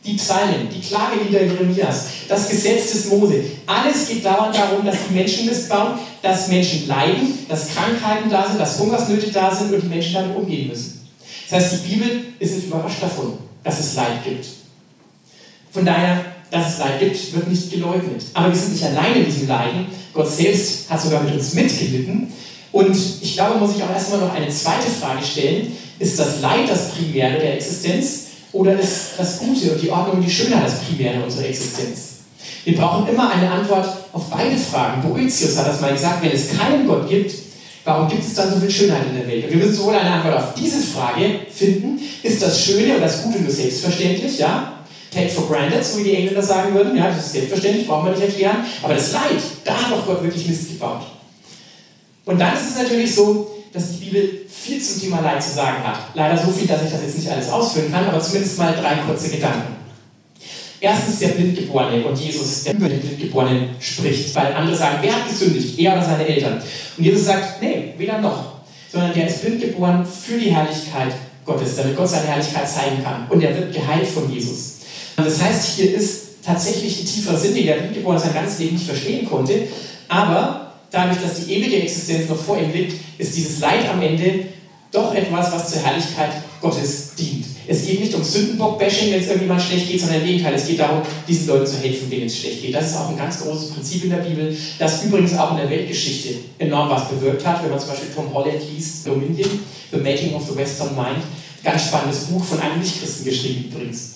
Die 0.05 0.13
Psalmen, 0.13 0.67
die 0.73 0.79
Klagelieder 0.79 1.43
Jeremias, 1.43 2.05
das 2.27 2.49
Gesetz 2.49 2.91
des 2.91 3.05
Mose, 3.07 3.43
alles 3.67 4.07
geht 4.07 4.25
dauernd 4.25 4.55
darum, 4.55 4.85
dass 4.85 4.95
die 5.07 5.13
Menschen 5.13 5.45
Mist 5.45 5.69
bauen, 5.69 5.99
dass 6.21 6.47
Menschen 6.47 6.87
leiden, 6.87 7.37
dass 7.47 7.67
Krankheiten 7.69 8.29
da 8.29 8.47
sind, 8.47 8.59
dass 8.59 8.79
Hungersnöte 8.79 9.31
da 9.31 9.53
sind 9.53 9.73
und 9.73 9.83
die 9.83 9.87
Menschen 9.87 10.13
damit 10.13 10.35
umgehen 10.35 10.69
müssen. 10.69 11.07
Das 11.49 11.61
heißt, 11.63 11.73
die 11.85 11.89
Bibel 11.89 12.23
ist 12.39 12.55
nicht 12.55 12.67
überrascht 12.67 13.01
davon, 13.01 13.33
dass 13.63 13.79
es 13.79 13.95
Leid 13.95 14.23
gibt. 14.23 14.45
Von 15.71 15.85
daher, 15.85 16.25
dass 16.49 16.73
es 16.73 16.79
Leid 16.79 16.99
gibt, 16.99 17.35
wird 17.35 17.47
nicht 17.47 17.71
geleugnet. 17.71 18.23
Aber 18.33 18.49
wir 18.49 18.55
sind 18.55 18.73
nicht 18.73 18.83
alleine 18.83 19.19
in 19.19 19.25
diesem 19.25 19.47
Leiden. 19.47 19.85
Gott 20.13 20.31
selbst 20.31 20.89
hat 20.89 21.01
sogar 21.01 21.21
mit 21.23 21.33
uns 21.33 21.53
mitgelitten. 21.53 22.31
Und 22.71 22.95
ich 23.21 23.33
glaube, 23.33 23.59
muss 23.59 23.75
ich 23.75 23.83
auch 23.83 23.89
erstmal 23.89 24.21
noch 24.21 24.33
eine 24.33 24.49
zweite 24.49 24.89
Frage 24.89 25.23
stellen. 25.23 25.75
Ist 25.99 26.17
das 26.17 26.41
Leid 26.41 26.69
das 26.69 26.91
Primäre 26.91 27.39
der 27.39 27.55
Existenz 27.55 28.27
oder 28.53 28.79
ist 28.79 29.11
das 29.17 29.39
Gute 29.39 29.73
und 29.73 29.81
die 29.81 29.89
Ordnung 29.89 30.17
und 30.17 30.25
die 30.25 30.31
Schönheit 30.31 30.65
das 30.65 30.79
Primäre 30.79 31.23
unserer 31.23 31.45
Existenz? 31.45 31.99
Wir 32.63 32.75
brauchen 32.75 33.07
immer 33.07 33.31
eine 33.31 33.49
Antwort 33.49 33.87
auf 34.13 34.29
beide 34.29 34.57
Fragen. 34.57 35.01
Boetius 35.01 35.57
hat 35.57 35.67
das 35.67 35.81
mal 35.81 35.93
gesagt, 35.93 36.23
wenn 36.23 36.31
es 36.31 36.57
keinen 36.57 36.87
Gott 36.87 37.09
gibt, 37.09 37.31
Warum 37.83 38.07
gibt 38.07 38.23
es 38.23 38.35
dann 38.35 38.53
so 38.53 38.59
viel 38.59 38.69
Schönheit 38.69 39.07
in 39.09 39.17
der 39.17 39.27
Welt? 39.27 39.45
Und 39.45 39.51
wir 39.51 39.57
müssen 39.57 39.73
sowohl 39.73 39.95
eine 39.95 40.11
Antwort 40.11 40.35
auf 40.35 40.53
diese 40.53 40.81
Frage 40.81 41.39
finden, 41.51 41.99
ist 42.21 42.41
das 42.41 42.63
Schöne 42.63 42.95
und 42.95 43.01
das 43.01 43.23
Gute 43.23 43.39
nur 43.39 43.51
selbstverständlich, 43.51 44.37
ja? 44.37 44.73
Take 45.11 45.29
for 45.29 45.47
granted, 45.47 45.83
so 45.83 45.99
wie 45.99 46.03
die 46.03 46.15
Engländer 46.15 46.43
sagen 46.43 46.73
würden, 46.73 46.95
ja, 46.95 47.09
das 47.09 47.25
ist 47.25 47.33
selbstverständlich, 47.33 47.87
brauchen 47.87 48.05
wir 48.05 48.11
nicht 48.13 48.23
erklären. 48.23 48.57
Aber 48.83 48.93
das 48.93 49.11
Leid, 49.11 49.41
da 49.65 49.73
hat 49.73 49.91
doch 49.91 50.05
Gott 50.05 50.23
wirklich 50.23 50.47
Mist 50.47 50.69
gebaut. 50.69 51.01
Und 52.31 52.39
dann 52.39 52.55
ist 52.55 52.69
es 52.71 52.77
natürlich 52.77 53.13
so, 53.13 53.51
dass 53.73 53.91
die 53.91 54.05
Bibel 54.05 54.45
viel 54.49 54.81
zum 54.81 55.01
Thema 55.01 55.21
Leid 55.21 55.43
zu 55.43 55.53
sagen 55.53 55.83
hat. 55.83 55.99
Leider 56.13 56.37
so 56.37 56.51
viel, 56.51 56.67
dass 56.67 56.83
ich 56.83 56.91
das 56.91 57.01
jetzt 57.01 57.17
nicht 57.17 57.29
alles 57.29 57.49
ausführen 57.49 57.91
kann, 57.91 58.07
aber 58.07 58.21
zumindest 58.21 58.57
mal 58.57 58.73
drei 58.73 58.95
kurze 59.05 59.29
Gedanken. 59.29 59.75
Erstens 60.79 61.19
der 61.19 61.29
Blindgeborene 61.29 62.03
und 62.05 62.17
Jesus, 62.17 62.63
der 62.63 62.73
über 62.73 62.89
den 62.89 62.99
Blindgeborenen 62.99 63.69
spricht, 63.79 64.33
weil 64.33 64.53
andere 64.53 64.75
sagen, 64.75 64.97
wer 65.01 65.15
hat 65.15 65.29
gesündigt, 65.29 65.77
er 65.77 65.93
oder 65.93 66.03
seine 66.03 66.25
Eltern? 66.25 66.61
Und 66.97 67.03
Jesus 67.03 67.25
sagt, 67.25 67.61
nee, 67.61 67.93
weder 67.97 68.19
noch, 68.19 68.55
sondern 68.91 69.13
der 69.13 69.27
ist 69.27 69.41
blind 69.41 69.61
geboren 69.61 70.05
für 70.05 70.39
die 70.39 70.49
Herrlichkeit 70.49 71.13
Gottes, 71.45 71.75
damit 71.75 71.95
Gott 71.95 72.09
seine 72.09 72.27
Herrlichkeit 72.27 72.67
zeigen 72.67 73.03
kann. 73.03 73.27
Und 73.29 73.43
er 73.43 73.55
wird 73.55 73.73
geheilt 73.73 74.07
von 74.07 74.31
Jesus. 74.31 74.77
Das 75.17 75.41
heißt, 75.41 75.75
hier 75.75 75.93
ist 75.93 76.43
tatsächlich 76.43 77.01
ein 77.01 77.05
tiefer 77.05 77.37
Sinn, 77.37 77.53
den 77.53 77.67
der 77.67 77.75
Blindgeborene 77.75 78.19
sein 78.19 78.33
ganzes 78.33 78.59
Leben 78.59 78.73
nicht 78.73 78.87
verstehen 78.87 79.29
konnte, 79.29 79.67
aber 80.07 80.70
dadurch, 80.91 81.21
dass 81.21 81.45
die 81.45 81.53
ewige 81.53 81.81
Existenz 81.81 82.29
noch 82.29 82.37
vor 82.37 82.59
ihm 82.59 82.71
liegt, 82.71 83.01
ist 83.17 83.35
dieses 83.35 83.59
Leid 83.59 83.89
am 83.89 84.01
Ende 84.01 84.45
doch 84.91 85.15
etwas, 85.15 85.51
was 85.51 85.71
zur 85.71 85.81
Herrlichkeit 85.81 86.31
Gottes 86.59 87.15
dient. 87.15 87.45
Es 87.67 87.85
geht 87.85 88.01
nicht 88.01 88.13
um 88.13 88.23
Sündenbock-Bashing, 88.23 89.11
wenn 89.11 89.21
es 89.21 89.27
irgendjemand 89.27 89.61
schlecht 89.61 89.87
geht, 89.87 90.01
sondern 90.01 90.21
im 90.21 90.27
Gegenteil, 90.27 90.53
es 90.55 90.67
geht 90.67 90.79
darum, 90.79 91.01
diesen 91.27 91.47
Leuten 91.47 91.65
zu 91.65 91.77
helfen, 91.77 92.09
denen 92.09 92.25
es 92.25 92.37
schlecht 92.37 92.61
geht. 92.61 92.75
Das 92.75 92.91
ist 92.91 92.97
auch 92.97 93.09
ein 93.09 93.17
ganz 93.17 93.41
großes 93.41 93.71
Prinzip 93.71 94.03
in 94.03 94.09
der 94.09 94.17
Bibel, 94.17 94.55
das 94.77 95.03
übrigens 95.03 95.37
auch 95.37 95.51
in 95.51 95.57
der 95.57 95.69
Weltgeschichte 95.69 96.35
enorm 96.59 96.89
was 96.89 97.07
bewirkt 97.07 97.45
hat. 97.45 97.63
Wenn 97.63 97.69
man 97.69 97.79
zum 97.79 97.89
Beispiel 97.89 98.09
Tom 98.13 98.33
Holland 98.33 98.61
liest, 98.69 99.07
Dominion, 99.07 99.59
The 99.91 99.97
Making 99.97 100.33
of 100.33 100.43
the 100.49 100.57
Western 100.57 100.93
Mind, 100.95 101.23
ganz 101.63 101.83
spannendes 101.83 102.25
Buch 102.25 102.43
von 102.43 102.59
einem 102.59 102.79
Nichtchristen 102.79 103.25
geschrieben 103.25 103.71
übrigens. 103.71 104.15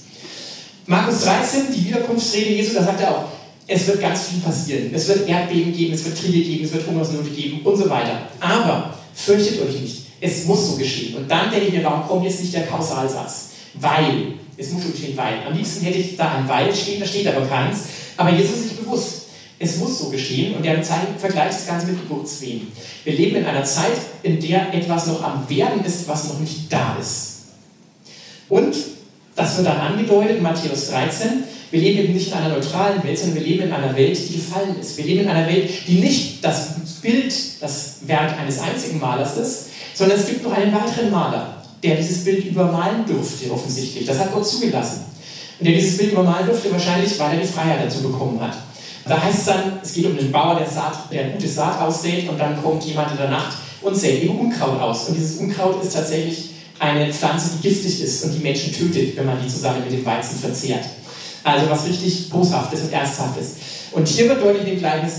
Markus 0.88 1.22
13, 1.22 1.74
die 1.74 1.86
Wiederkunftsrede 1.86 2.50
Jesu, 2.50 2.74
da 2.76 2.84
sagt 2.84 3.02
er 3.02 3.12
auch, 3.12 3.24
es 3.68 3.88
wird 3.88 4.02
ganz 4.02 4.28
viel 4.28 4.40
passieren. 4.40 4.92
Es 4.94 5.08
wird 5.08 5.28
Erdbeben 5.28 5.74
geben, 5.74 5.94
es 5.94 6.06
wird 6.06 6.18
Kriege 6.18 6.44
geben, 6.44 6.66
es 6.66 6.74
wird 6.74 6.88
Hungersnöte 6.88 7.30
geben 7.30 7.62
und 7.64 7.78
so 7.78 7.90
weiter. 7.90 8.30
Aber 8.40 8.94
fürchtet 9.14 9.62
euch 9.62 9.82
nicht 9.82 10.06
es 10.26 10.46
muss 10.46 10.72
so 10.72 10.78
geschehen. 10.78 11.16
Und 11.16 11.30
dann 11.30 11.52
denke 11.52 11.68
ich 11.68 11.74
mir, 11.74 11.84
warum 11.84 12.08
kommt 12.08 12.26
jetzt 12.26 12.42
nicht 12.42 12.54
der 12.54 12.66
Kausalsatz? 12.66 13.50
Weil. 13.76 14.34
Es 14.58 14.72
muss 14.72 14.84
so 14.84 14.90
geschehen, 14.90 15.18
weil. 15.18 15.46
Am 15.46 15.56
liebsten 15.56 15.84
hätte 15.84 15.98
ich 15.98 16.16
da 16.16 16.36
ein 16.36 16.48
Weil 16.48 16.74
stehen, 16.74 17.00
da 17.00 17.06
steht 17.06 17.28
aber 17.28 17.46
keins. 17.46 17.80
Aber 18.18 18.30
Jesus 18.30 18.58
ist 18.58 18.70
sich 18.70 18.78
bewusst. 18.78 19.22
Es 19.58 19.78
muss 19.78 20.00
so 20.00 20.10
geschehen 20.10 20.56
und 20.56 20.66
er 20.66 20.84
vergleicht 20.84 21.54
das 21.54 21.68
Ganze 21.68 21.88
mit 21.88 22.02
Geburtswehen. 22.02 22.68
Wir 23.06 23.14
leben 23.14 23.38
in 23.38 23.46
einer 23.46 23.64
Zeit, 23.64 23.94
in 24.22 24.40
der 24.40 24.74
etwas 24.74 25.08
noch 25.08 25.24
am 25.24 25.50
Werden 25.50 25.84
ist, 25.86 26.08
was 26.10 26.28
noch 26.28 26.40
nicht 26.40 26.72
da 26.72 26.98
ist. 27.00 27.44
Und 28.50 28.76
das 29.36 29.56
wird 29.56 29.68
dann 29.68 29.78
angedeutet 29.78 30.38
in 30.38 30.44
Matthäus 30.44 30.90
13. 30.90 31.46
Wir 31.72 31.82
leben 31.82 32.00
eben 32.00 32.14
nicht 32.14 32.28
in 32.28 32.34
einer 32.34 32.56
neutralen 32.56 33.04
Welt, 33.04 33.18
sondern 33.18 33.36
wir 33.36 33.48
leben 33.48 33.64
in 33.64 33.74
einer 33.74 33.96
Welt, 33.96 34.18
die 34.18 34.36
gefallen 34.36 34.76
ist. 34.80 34.98
Wir 34.98 35.06
leben 35.06 35.22
in 35.22 35.28
einer 35.30 35.48
Welt, 35.48 35.70
die 35.88 36.00
nicht 36.00 36.44
das 36.44 36.76
Bild, 37.02 37.34
das 37.60 37.96
Werk 38.06 38.38
eines 38.40 38.60
einzigen 38.60 39.00
Malers 39.00 39.38
ist, 39.38 39.66
sondern 39.94 40.20
es 40.20 40.28
gibt 40.28 40.44
noch 40.44 40.54
einen 40.54 40.74
weiteren 40.74 41.12
Maler, 41.12 41.64
der 41.84 41.96
dieses 41.96 42.24
Bild 42.24 42.46
übermalen 42.46 43.06
durfte, 43.06 43.52
offensichtlich. 43.52 44.06
Das 44.06 44.20
hat 44.20 44.34
Gott 44.34 44.48
zugelassen. 44.48 45.06
Und 45.60 45.66
der 45.66 45.76
dieses 45.76 45.98
Bild 45.98 46.12
übermalen 46.12 46.48
durfte, 46.48 46.72
wahrscheinlich, 46.72 47.18
weil 47.20 47.38
er 47.38 47.42
die 47.42 47.48
Freiheit 47.48 47.86
dazu 47.86 48.04
bekommen 48.04 48.40
hat. 48.42 48.58
Da 49.08 49.22
heißt 49.22 49.40
es 49.40 49.46
dann, 49.46 49.80
es 49.84 49.94
geht 49.94 50.06
um 50.08 50.18
den 50.18 50.32
Bauer, 50.32 50.58
der, 50.58 50.68
Saat, 50.68 51.12
der 51.12 51.30
gute 51.30 51.48
Saat 51.48 51.80
aussät 51.80 52.28
und 52.28 52.40
dann 52.40 52.62
kommt 52.62 52.84
jemand 52.84 53.12
in 53.12 53.18
der 53.18 53.30
Nacht 53.30 53.56
und 53.82 53.96
sät 53.96 54.24
eben 54.24 54.38
Unkraut 54.40 54.82
aus. 54.82 55.08
Und 55.08 55.16
dieses 55.16 55.38
Unkraut 55.38 55.84
ist 55.84 55.94
tatsächlich 55.94 56.50
eine 56.80 57.14
Pflanze, 57.14 57.52
die 57.56 57.70
giftig 57.70 58.02
ist 58.02 58.26
und 58.26 58.34
die 58.34 58.40
Menschen 58.40 58.74
tötet, 58.74 59.16
wenn 59.16 59.28
man 59.28 59.38
die 59.42 59.48
zusammen 59.48 59.84
mit 59.84 59.92
dem 59.92 60.06
Weizen 60.06 60.40
verzehrt. 60.40 60.86
Also 61.46 61.70
was 61.70 61.86
richtig 61.86 62.28
Boshaftes 62.32 62.82
und 62.82 62.92
Ernsthaftes. 62.92 63.52
Und 63.92 64.08
hier 64.08 64.28
wird 64.28 64.42
deutlich 64.42 64.64
in 64.64 64.70
dem 64.72 64.80
Gleichnis, 64.80 65.14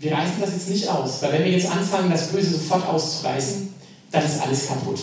wir 0.00 0.12
reißen 0.12 0.40
das 0.40 0.52
jetzt 0.52 0.70
nicht 0.70 0.88
aus, 0.88 1.20
weil 1.20 1.34
wenn 1.34 1.44
wir 1.44 1.52
jetzt 1.52 1.70
anfangen, 1.70 2.10
das 2.10 2.28
Böse 2.28 2.52
sofort 2.52 2.86
auszureißen, 2.86 3.68
dann 4.10 4.24
ist 4.24 4.40
alles 4.40 4.68
kaputt. 4.68 4.98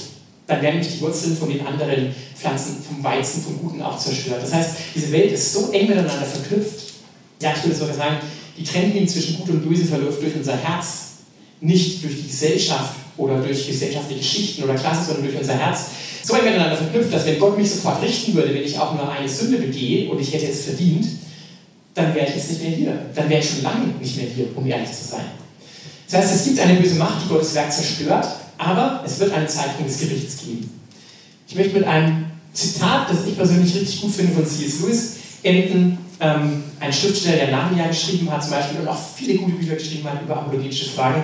Dann 0.48 0.64
werden 0.64 0.80
nämlich 0.80 0.96
die 0.96 1.02
Wurzeln 1.02 1.38
von 1.38 1.50
den 1.50 1.66
anderen 1.66 2.16
Pflanzen, 2.36 2.78
vom 2.82 3.04
Weizen, 3.04 3.44
vom 3.44 3.60
Guten 3.60 3.84
auch 3.84 4.00
zerstört. 4.00 4.42
Das 4.42 4.54
heißt, 4.54 4.78
diese 4.96 5.12
Welt 5.12 5.32
ist 5.32 5.54
so 5.54 5.70
eng 5.72 5.90
miteinander 5.90 6.26
verknüpft. 6.26 6.94
Ja, 7.40 7.54
ich 7.56 7.64
würde 7.64 7.76
sogar 7.76 7.96
sagen, 7.96 8.18
die 8.58 8.64
Trennlinie 8.64 9.06
zwischen 9.06 9.38
Gut 9.38 9.50
und 9.50 9.70
Böse 9.70 9.86
verläuft 9.86 10.24
durch 10.24 10.36
unser 10.36 10.58
Herz, 10.58 10.88
nicht 11.62 12.04
durch 12.04 12.16
die 12.16 12.28
Gesellschaft 12.28 12.96
oder 13.18 13.38
durch 13.40 13.68
gesellschaftliche 13.68 14.24
Schichten 14.24 14.64
oder 14.64 14.76
Klassen, 14.76 15.06
sondern 15.06 15.26
durch 15.26 15.38
unser 15.38 15.54
Herz. 15.54 15.86
So 16.24 16.34
eng 16.34 16.46
miteinander 16.46 16.76
verknüpft, 16.76 17.14
dass 17.14 17.26
wenn 17.26 17.40
Gott 17.40 17.58
mich 17.58 17.70
sofort 17.70 18.02
richten 18.02 18.34
würde, 18.34 18.54
wenn 18.54 18.64
ich 18.64 18.78
auch 18.78 18.94
nur 18.94 19.10
eine 19.10 19.30
Sünde 19.30 19.58
begehe 19.58 20.10
und 20.10 20.20
ich 20.20 20.34
hätte 20.34 20.48
es 20.48 20.66
verdient, 20.66 21.08
dann 21.94 22.14
wäre 22.14 22.28
ich 22.28 22.36
jetzt 22.36 22.52
nicht 22.52 22.62
mehr 22.64 22.72
hier. 22.72 23.00
Dann 23.16 23.30
wäre 23.30 23.42
ich 23.42 23.50
schon 23.50 23.64
lange 23.64 23.88
nicht 24.00 24.18
mehr 24.18 24.28
hier, 24.36 24.48
um 24.56 24.66
ehrlich 24.66 24.90
zu 24.90 25.12
sein. 25.12 25.26
Das 26.10 26.22
heißt, 26.22 26.36
es 26.36 26.44
gibt 26.46 26.60
eine 26.60 26.80
böse 26.80 26.96
Macht, 26.96 27.24
die 27.24 27.30
Gottes 27.30 27.56
Werk 27.56 27.72
zerstört, 27.72 28.28
aber 28.58 29.04
es 29.06 29.20
wird 29.20 29.34
einen 29.34 29.48
Zeitpunkt 29.48 29.90
des 29.90 30.00
Gerichts 30.00 30.38
geben. 30.40 30.70
Ich 31.48 31.56
möchte 31.56 31.74
mit 31.74 31.88
einem 31.88 32.26
Zitat, 32.54 33.10
das 33.10 33.26
ich 33.28 33.36
persönlich 33.36 33.74
richtig 33.76 34.02
gut 34.02 34.14
finde, 34.14 34.34
von 34.34 34.46
C.S. 34.46 34.82
Lewis 34.82 35.16
enden. 35.44 35.98
Ähm, 36.20 36.64
ein 36.80 36.94
Schriftsteller, 36.94 37.38
der 37.38 37.52
Narnia 37.52 37.88
geschrieben 37.88 38.32
hat 38.32 38.42
zum 38.42 38.52
Beispiel 38.52 38.80
und 38.80 38.88
auch 38.88 39.00
viele 39.16 39.36
gute 39.36 39.54
Bücher 39.54 39.76
geschrieben 39.76 40.10
hat 40.10 40.22
über 40.22 40.38
apologetische 40.38 40.90
Fragen. 40.90 41.24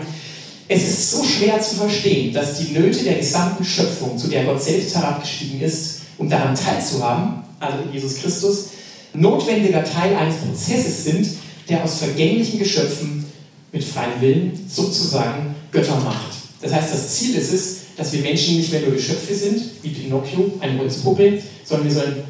Es 0.74 0.84
ist 0.84 1.12
so 1.12 1.22
schwer 1.22 1.60
zu 1.60 1.76
verstehen, 1.76 2.34
dass 2.34 2.58
die 2.58 2.72
Nöte 2.72 3.04
der 3.04 3.16
gesamten 3.16 3.62
Schöpfung, 3.62 4.18
zu 4.18 4.30
der 4.30 4.46
Gott 4.46 4.64
selbst 4.64 4.96
herabgestiegen 4.96 5.60
ist, 5.60 6.00
um 6.18 6.30
daran 6.30 6.56
teilzuhaben, 6.56 7.44
also 7.60 7.80
in 7.84 7.92
Jesus 7.92 8.22
Christus, 8.22 8.68
notwendiger 9.14 9.84
Teil 9.84 10.16
eines 10.16 10.38
Prozesses 10.38 11.04
sind, 11.04 11.28
der 11.68 11.84
aus 11.84 11.98
vergänglichen 11.98 12.58
Geschöpfen 12.58 13.26
mit 13.74 13.84
freiem 13.84 14.22
Willen 14.22 14.66
sozusagen 14.70 15.54
Götter 15.74 16.00
macht. 16.00 16.38
Das 16.62 16.72
heißt, 16.72 16.94
das 16.94 17.16
Ziel 17.16 17.36
ist 17.36 17.52
es, 17.52 17.78
dass 17.98 18.14
wir 18.14 18.22
Menschen 18.22 18.56
nicht 18.56 18.72
mehr 18.72 18.80
nur 18.80 18.92
Geschöpfe 18.92 19.36
sind, 19.36 19.62
wie 19.82 19.90
Pinocchio, 19.90 20.54
eine 20.62 20.80
Holzpuppe, 20.80 21.42
sondern 21.66 21.88
wir 21.90 21.94
sollen 21.94 22.24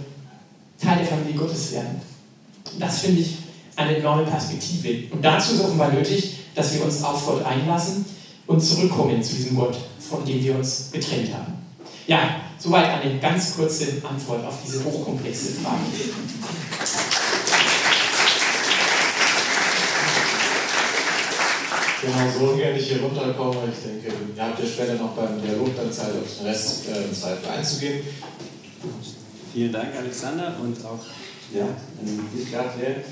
Teil 0.84 0.98
der 0.98 1.06
Familie 1.06 1.36
Gottes 1.36 1.74
werden. 1.74 2.02
Das 2.80 3.02
finde 3.02 3.22
ich 3.22 3.36
eine 3.76 3.98
enorme 3.98 4.24
Perspektive. 4.24 5.14
Und 5.14 5.24
dazu 5.24 5.54
ist 5.54 5.62
offenbar 5.62 5.94
nötig, 5.94 6.38
dass 6.56 6.74
wir 6.74 6.84
uns 6.84 7.04
auf 7.04 7.24
Gott 7.24 7.46
einlassen 7.46 8.04
und 8.52 8.60
zurückkommen 8.60 9.24
zu 9.24 9.36
diesem 9.36 9.56
Gott, 9.56 9.78
von 10.00 10.26
dem 10.26 10.44
wir 10.44 10.56
uns 10.56 10.90
getrennt 10.92 11.34
haben. 11.34 11.54
Ja, 12.06 12.42
soweit 12.58 13.02
eine 13.02 13.18
ganz 13.20 13.56
kurze 13.56 13.86
Antwort 14.04 14.46
auf 14.46 14.56
diese 14.66 14.84
hochkomplexe 14.84 15.54
Frage. 15.54 15.80
Genau, 22.02 22.32
so 22.38 22.56
gerne 22.58 22.78
ich 22.80 22.88
hier 22.88 23.02
runterkomme. 23.02 23.58
Ich 23.72 23.84
denke, 23.84 24.18
ihr 24.36 24.44
habt 24.44 24.60
ja 24.60 24.66
später 24.66 24.96
noch 24.96 25.12
beim 25.12 25.42
Dialog 25.42 25.76
dann 25.78 25.92
Zeit, 25.92 26.10
auf 26.10 26.38
den 26.38 26.48
Rest 26.48 26.90
äh, 26.90 27.14
Zweifel 27.14 27.50
einzugehen. 27.50 28.02
Vielen 29.54 29.72
Dank, 29.72 29.96
Alexander, 29.96 30.56
und 30.62 30.84
auch 30.84 31.00
ja, 31.54 31.66
an 31.66 32.30
dich, 32.34 32.52
Gabriel. 32.52 33.04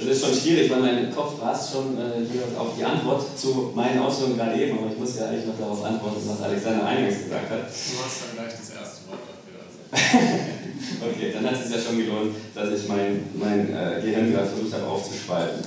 Das 0.00 0.08
ist 0.08 0.24
schon 0.24 0.34
schwierig, 0.34 0.70
weil 0.70 0.80
mein 0.80 1.14
Kopf 1.14 1.42
rast 1.42 1.72
schon 1.72 1.98
äh, 1.98 2.22
hier 2.30 2.42
auf 2.56 2.68
die 2.78 2.84
Antwort 2.84 3.36
zu 3.36 3.72
meinen 3.74 3.98
Ausführungen 3.98 4.36
gerade 4.36 4.62
eben, 4.62 4.78
aber 4.78 4.92
ich 4.92 4.98
muss 4.98 5.18
ja 5.18 5.26
eigentlich 5.26 5.46
noch 5.46 5.58
darauf 5.58 5.84
antworten, 5.84 6.22
was 6.24 6.42
Alexander 6.42 6.86
eingangs 6.86 7.24
gesagt 7.24 7.50
hat. 7.50 7.66
Du 7.66 7.98
hast 7.98 8.22
dann 8.22 8.36
gleich 8.38 8.54
das 8.54 8.70
erste 8.78 9.10
Wort 9.10 9.26
dafür. 9.26 9.58
Also. 9.58 9.78
okay, 11.10 11.32
dann 11.34 11.46
hat 11.46 11.54
es 11.54 11.66
sich 11.66 11.76
ja 11.76 11.82
schon 11.82 11.98
gelohnt, 11.98 12.34
dass 12.54 12.78
ich 12.78 12.88
mein, 12.88 13.26
mein 13.34 13.74
äh, 13.74 14.00
Gehirn 14.00 14.30
gerade 14.30 14.46
versucht 14.46 14.74
habe 14.74 14.86
aufzuspalten. 14.86 15.66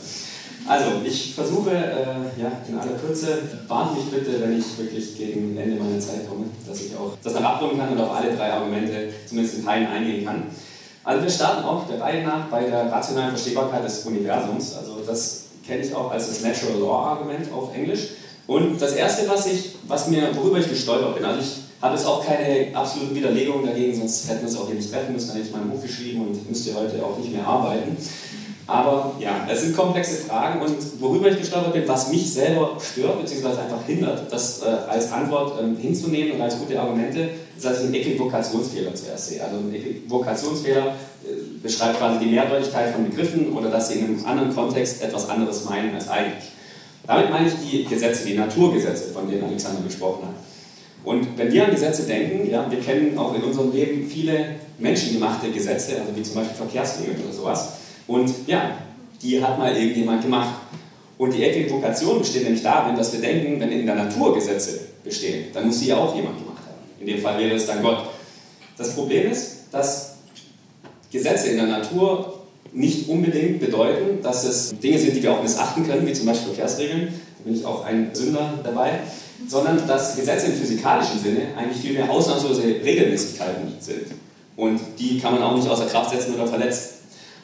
Also, 0.67 1.01
ich 1.03 1.33
versuche, 1.33 1.71
äh, 1.71 2.39
ja, 2.39 2.51
in 2.67 2.77
aller 2.77 2.93
Kürze, 2.93 3.39
warnt 3.67 3.97
mich 3.97 4.05
bitte, 4.05 4.39
wenn 4.41 4.57
ich 4.57 4.77
wirklich 4.77 5.17
gegen 5.17 5.57
Ende 5.57 5.81
meiner 5.81 5.99
Zeit 5.99 6.29
komme, 6.29 6.45
dass 6.65 6.81
ich 6.81 6.95
auch 6.95 7.17
das 7.21 7.33
noch 7.33 7.43
abrunden 7.43 7.79
kann 7.79 7.89
und 7.89 7.99
auf 7.99 8.15
alle 8.15 8.35
drei 8.35 8.53
Argumente 8.53 9.09
zumindest 9.27 9.57
in 9.57 9.65
Teilen 9.65 9.87
eingehen 9.87 10.25
kann. 10.25 10.43
Also 11.03 11.23
wir 11.23 11.31
starten 11.31 11.63
auch 11.63 11.87
der 11.87 11.99
Reihe 11.99 12.23
nach 12.23 12.47
bei 12.49 12.63
der 12.63 12.91
rationalen 12.91 13.31
Verstehbarkeit 13.31 13.83
des 13.83 14.05
Universums. 14.05 14.75
Also 14.77 14.99
das 15.05 15.45
kenne 15.65 15.83
ich 15.83 15.95
auch 15.95 16.11
als 16.11 16.27
das 16.27 16.41
Natural 16.41 16.79
Law 16.79 17.05
Argument 17.11 17.51
auf 17.51 17.75
Englisch. 17.75 18.09
Und 18.47 18.81
das 18.81 18.93
erste, 18.93 19.27
was 19.29 19.47
ich, 19.47 19.75
was 19.87 20.07
mir, 20.07 20.35
worüber 20.35 20.59
ich 20.59 20.69
gestolpert 20.69 21.15
bin, 21.15 21.25
also 21.25 21.39
ich 21.39 21.57
habe 21.81 21.95
jetzt 21.95 22.05
auch 22.05 22.23
keine 22.23 22.67
absoluten 22.75 23.15
Widerlegungen 23.15 23.65
dagegen, 23.65 23.95
sonst 23.95 24.29
hätten 24.29 24.41
wir 24.41 24.49
uns 24.49 24.57
auch 24.57 24.67
hier 24.67 24.75
nicht 24.75 24.91
treffen 24.91 25.13
müssen, 25.13 25.29
dann 25.29 25.37
hätte 25.37 25.47
ich 25.47 25.55
mein 25.55 25.69
Buch 25.69 25.81
geschrieben 25.81 26.27
und 26.27 26.49
müsste 26.49 26.75
heute 26.75 27.03
auch 27.03 27.17
nicht 27.17 27.33
mehr 27.33 27.45
arbeiten. 27.45 27.97
Aber 28.71 29.11
ja, 29.19 29.45
es 29.51 29.63
sind 29.63 29.75
komplexe 29.75 30.23
Fragen 30.23 30.61
und 30.61 30.77
worüber 31.01 31.29
ich 31.29 31.37
gestolpert 31.37 31.73
bin, 31.73 31.85
was 31.87 32.09
mich 32.09 32.33
selber 32.33 32.77
stört, 32.79 33.19
beziehungsweise 33.19 33.63
einfach 33.63 33.85
hindert, 33.85 34.31
das 34.31 34.61
äh, 34.61 34.67
als 34.87 35.11
Antwort 35.11 35.61
ähm, 35.61 35.75
hinzunehmen 35.75 36.31
und 36.31 36.41
als 36.41 36.57
gute 36.57 36.79
Argumente, 36.79 37.31
ist, 37.57 37.65
dass 37.65 37.79
ich 37.79 37.85
einen 37.87 37.95
Äquivokationsfehler 37.95 38.95
zuerst 38.95 39.27
sehe. 39.27 39.43
Also 39.43 39.57
ein 39.57 39.75
Äquivokationsfehler 39.75 40.85
äh, 40.85 41.27
beschreibt 41.61 41.99
quasi 41.99 42.19
die 42.19 42.27
Mehrdeutigkeit 42.27 42.93
von 42.93 43.09
Begriffen 43.09 43.51
oder 43.51 43.69
dass 43.69 43.89
sie 43.89 43.99
in 43.99 44.05
einem 44.05 44.25
anderen 44.25 44.55
Kontext 44.55 45.03
etwas 45.03 45.27
anderes 45.27 45.65
meinen 45.65 45.93
als 45.93 46.07
eigentlich. 46.07 46.45
Damit 47.05 47.29
meine 47.29 47.49
ich 47.49 47.55
die 47.69 47.83
Gesetze, 47.83 48.25
die 48.25 48.35
Naturgesetze, 48.35 49.11
von 49.11 49.29
denen 49.29 49.43
Alexander 49.43 49.81
gesprochen 49.85 50.27
hat. 50.27 50.35
Und 51.03 51.37
wenn 51.37 51.51
wir 51.51 51.65
an 51.65 51.71
Gesetze 51.71 52.03
denken, 52.03 52.49
ja, 52.49 52.71
wir 52.71 52.79
kennen 52.79 53.17
auch 53.17 53.35
in 53.35 53.43
unserem 53.43 53.73
Leben 53.73 54.07
viele 54.07 54.55
menschengemachte 54.79 55.51
Gesetze, 55.51 55.99
also 55.99 56.15
wie 56.15 56.23
zum 56.23 56.35
Beispiel 56.35 56.55
Verkehrsregeln 56.55 57.21
oder 57.25 57.33
sowas. 57.33 57.80
Und 58.11 58.29
ja, 58.45 58.77
die 59.21 59.41
hat 59.41 59.57
mal 59.57 59.73
irgendjemand 59.73 60.21
gemacht. 60.21 60.55
Und 61.17 61.33
die 61.33 61.43
Äquivokation 61.43 62.19
besteht 62.19 62.43
nämlich 62.43 62.61
darin, 62.61 62.97
dass 62.97 63.13
wir 63.13 63.21
denken, 63.21 63.57
wenn 63.59 63.71
in 63.71 63.85
der 63.85 63.95
Natur 63.95 64.35
Gesetze 64.35 64.81
bestehen, 65.01 65.45
dann 65.53 65.67
muss 65.67 65.79
sie 65.79 65.87
ja 65.87 65.97
auch 65.97 66.13
jemand 66.13 66.37
gemacht 66.37 66.63
haben. 66.67 66.79
In 66.99 67.07
dem 67.07 67.21
Fall 67.21 67.39
wäre 67.39 67.55
es 67.55 67.65
dann 67.67 67.81
Gott. 67.81 67.99
Das 68.77 68.95
Problem 68.95 69.31
ist, 69.31 69.67
dass 69.71 70.15
Gesetze 71.09 71.51
in 71.51 71.57
der 71.57 71.67
Natur 71.67 72.39
nicht 72.73 73.07
unbedingt 73.07 73.61
bedeuten, 73.61 74.21
dass 74.21 74.43
es 74.43 74.77
Dinge 74.77 74.97
sind, 74.97 75.15
die 75.15 75.23
wir 75.23 75.31
auch 75.31 75.41
missachten 75.41 75.87
können, 75.87 76.05
wie 76.05 76.13
zum 76.13 76.25
Beispiel 76.25 76.53
Verkehrsregeln. 76.53 77.13
Da 77.37 77.43
bin 77.45 77.55
ich 77.55 77.65
auch 77.65 77.85
ein 77.85 78.09
Sünder 78.13 78.59
dabei. 78.61 78.99
Sondern 79.47 79.87
dass 79.87 80.17
Gesetze 80.17 80.47
im 80.47 80.53
physikalischen 80.53 81.19
Sinne 81.19 81.41
eigentlich 81.57 81.81
viel 81.81 81.93
mehr 81.93 82.09
ausnahmslose 82.09 82.61
Regelmäßigkeiten 82.61 83.73
sind. 83.79 84.07
Und 84.57 84.81
die 84.99 85.17
kann 85.17 85.33
man 85.33 85.43
auch 85.43 85.55
nicht 85.55 85.67
außer 85.67 85.85
Kraft 85.85 86.11
setzen 86.11 86.35
oder 86.35 86.45
verletzen. 86.45 87.00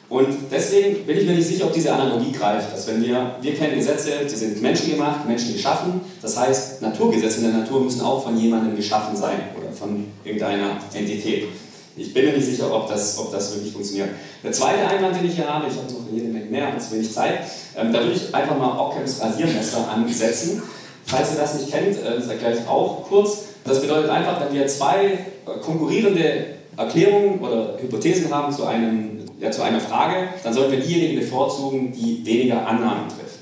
Und 0.08 0.28
deswegen 0.50 1.04
bin 1.04 1.18
ich 1.18 1.26
mir 1.26 1.34
nicht 1.34 1.48
sicher, 1.48 1.66
ob 1.66 1.72
diese 1.74 1.92
Analogie 1.92 2.32
greift, 2.32 2.72
dass 2.72 2.88
wenn 2.88 3.04
wir, 3.04 3.36
wir 3.42 3.54
kennen 3.54 3.74
Gesetze, 3.74 4.12
die 4.24 4.34
sind 4.34 4.62
menschengemacht, 4.62 5.28
Menschen 5.28 5.52
geschaffen, 5.52 6.00
das 6.22 6.38
heißt, 6.38 6.80
Naturgesetze 6.80 7.38
in 7.38 7.50
der 7.50 7.60
Natur 7.60 7.80
müssen 7.80 8.00
auch 8.00 8.22
von 8.22 8.38
jemandem 8.38 8.74
geschaffen 8.74 9.14
sein 9.14 9.40
oder 9.58 9.70
von 9.70 10.06
irgendeiner 10.24 10.78
Entität. 10.94 11.48
Ich 11.94 12.14
bin 12.14 12.24
mir 12.24 12.32
nicht 12.32 12.46
sicher, 12.46 12.72
ob 12.72 12.88
das, 12.88 13.18
ob 13.18 13.32
das 13.32 13.54
wirklich 13.54 13.72
funktioniert. 13.72 14.10
Der 14.42 14.52
zweite 14.52 14.86
Einwand, 14.86 15.16
den 15.16 15.26
ich 15.26 15.34
hier 15.34 15.52
habe, 15.52 15.66
ich 15.66 15.76
habe 15.76 15.92
noch 15.92 16.10
jede 16.10 16.28
Menge 16.28 16.46
mehr, 16.46 16.68
aber 16.68 16.78
zu 16.78 16.94
wenig 16.94 17.12
Zeit, 17.12 17.40
ähm, 17.76 17.92
da 17.92 18.00
würde 18.00 18.14
ich 18.14 18.34
einfach 18.34 18.56
mal 18.56 18.78
Ockhams 18.78 19.20
Rasiermesser 19.20 19.90
ansetzen. 19.90 20.62
Falls 21.04 21.32
ihr 21.32 21.38
das 21.38 21.54
nicht 21.54 21.70
kennt, 21.70 21.96
äh, 21.98 22.16
das 22.16 22.28
erkläre 22.28 22.54
ich 22.54 22.68
auch 22.68 23.04
kurz. 23.06 23.44
Das 23.64 23.80
bedeutet 23.80 24.10
einfach, 24.10 24.40
wenn 24.40 24.54
wir 24.54 24.66
zwei 24.68 25.04
äh, 25.06 25.18
konkurrierende 25.60 26.46
Erklärungen 26.76 27.40
oder 27.40 27.76
Hypothesen 27.80 28.32
haben 28.32 28.52
zu 28.52 28.64
einem 28.64 29.17
ja, 29.40 29.50
zu 29.50 29.62
einer 29.62 29.80
Frage, 29.80 30.28
dann 30.42 30.52
sollten 30.52 30.72
wir 30.72 30.80
diejenigen 30.80 31.20
bevorzugen, 31.20 31.92
die 31.92 32.24
weniger 32.24 32.66
Annahmen 32.66 33.08
trifft. 33.08 33.38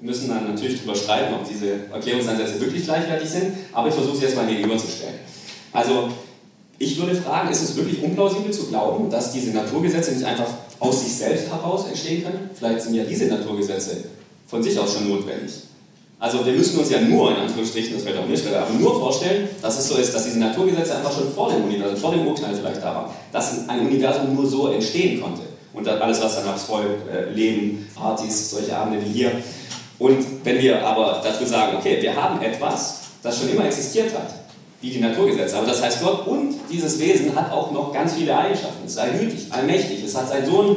Wir 0.00 0.10
müssen 0.10 0.28
dann 0.28 0.48
natürlich 0.48 0.78
darüber 0.78 0.94
streiten, 0.94 1.34
ob 1.34 1.48
diese 1.48 1.86
Erklärungsansätze 1.92 2.60
wirklich 2.60 2.84
gleichwertig 2.84 3.28
sind, 3.28 3.52
aber 3.72 3.88
ich 3.88 3.94
versuche 3.94 4.16
sie 4.16 4.24
jetzt 4.24 4.36
mal 4.36 4.46
gegenüberzustellen. 4.46 5.16
Also, 5.72 6.08
ich 6.78 6.98
würde 6.98 7.14
fragen, 7.14 7.50
ist 7.50 7.62
es 7.62 7.76
wirklich 7.76 8.02
unplausibel 8.02 8.50
zu 8.50 8.68
glauben, 8.68 9.10
dass 9.10 9.32
diese 9.32 9.50
Naturgesetze 9.50 10.12
nicht 10.12 10.24
einfach 10.24 10.48
aus 10.78 11.02
sich 11.02 11.14
selbst 11.14 11.50
heraus 11.50 11.86
entstehen 11.86 12.22
können? 12.22 12.50
Vielleicht 12.54 12.80
sind 12.82 12.94
ja 12.94 13.04
diese 13.04 13.26
Naturgesetze 13.26 14.04
von 14.46 14.62
sich 14.62 14.78
aus 14.78 14.94
schon 14.94 15.10
notwendig. 15.10 15.52
Also 16.20 16.44
wir 16.44 16.52
müssen 16.52 16.78
uns 16.78 16.90
ja 16.90 17.00
nur, 17.00 17.30
in 17.30 17.38
Anführungsstrichen, 17.38 17.94
das 17.94 18.04
wird 18.04 18.18
auch 18.18 18.26
nicht 18.26 18.46
aber 18.46 18.74
nur 18.78 19.00
vorstellen, 19.00 19.48
dass 19.62 19.78
es 19.78 19.88
so 19.88 19.96
ist, 19.96 20.14
dass 20.14 20.24
diese 20.24 20.38
Naturgesetze 20.38 20.94
einfach 20.96 21.12
schon 21.12 21.32
vor 21.32 21.50
dem 21.50 21.64
Universum, 21.64 21.96
vor 21.96 22.12
dem 22.12 22.26
Urknall 22.26 22.54
vielleicht 22.54 22.82
da 22.82 22.94
waren, 22.94 23.10
dass 23.32 23.66
ein 23.66 23.80
Universum 23.80 24.34
nur 24.34 24.46
so 24.46 24.68
entstehen 24.68 25.22
konnte. 25.22 25.40
Und 25.72 25.88
alles, 25.88 26.22
was 26.22 26.36
danach 26.36 26.58
folgt, 26.58 27.08
äh, 27.08 27.30
Leben, 27.30 27.88
Partys, 27.94 28.50
solche 28.50 28.76
Abende 28.76 29.02
wie 29.02 29.10
hier. 29.10 29.32
Und 29.98 30.44
wenn 30.44 30.58
wir 30.58 30.84
aber 30.84 31.22
dazu 31.24 31.46
sagen, 31.46 31.78
okay, 31.78 32.02
wir 32.02 32.14
haben 32.14 32.42
etwas, 32.42 33.00
das 33.22 33.38
schon 33.38 33.48
immer 33.48 33.64
existiert 33.64 34.12
hat, 34.12 34.34
wie 34.82 34.90
die 34.90 35.00
Naturgesetze, 35.00 35.56
aber 35.56 35.66
das 35.66 35.82
heißt 35.82 36.02
Gott 36.02 36.26
und 36.26 36.54
dieses 36.70 36.98
Wesen 36.98 37.34
hat 37.34 37.50
auch 37.50 37.70
noch 37.70 37.92
ganz 37.94 38.14
viele 38.14 38.36
Eigenschaften. 38.36 38.84
Es 38.84 38.92
ist 38.92 38.98
allgütig, 38.98 39.46
allmächtig, 39.50 40.04
es 40.04 40.14
hat 40.14 40.28
seinen 40.28 40.46
Sohn 40.46 40.76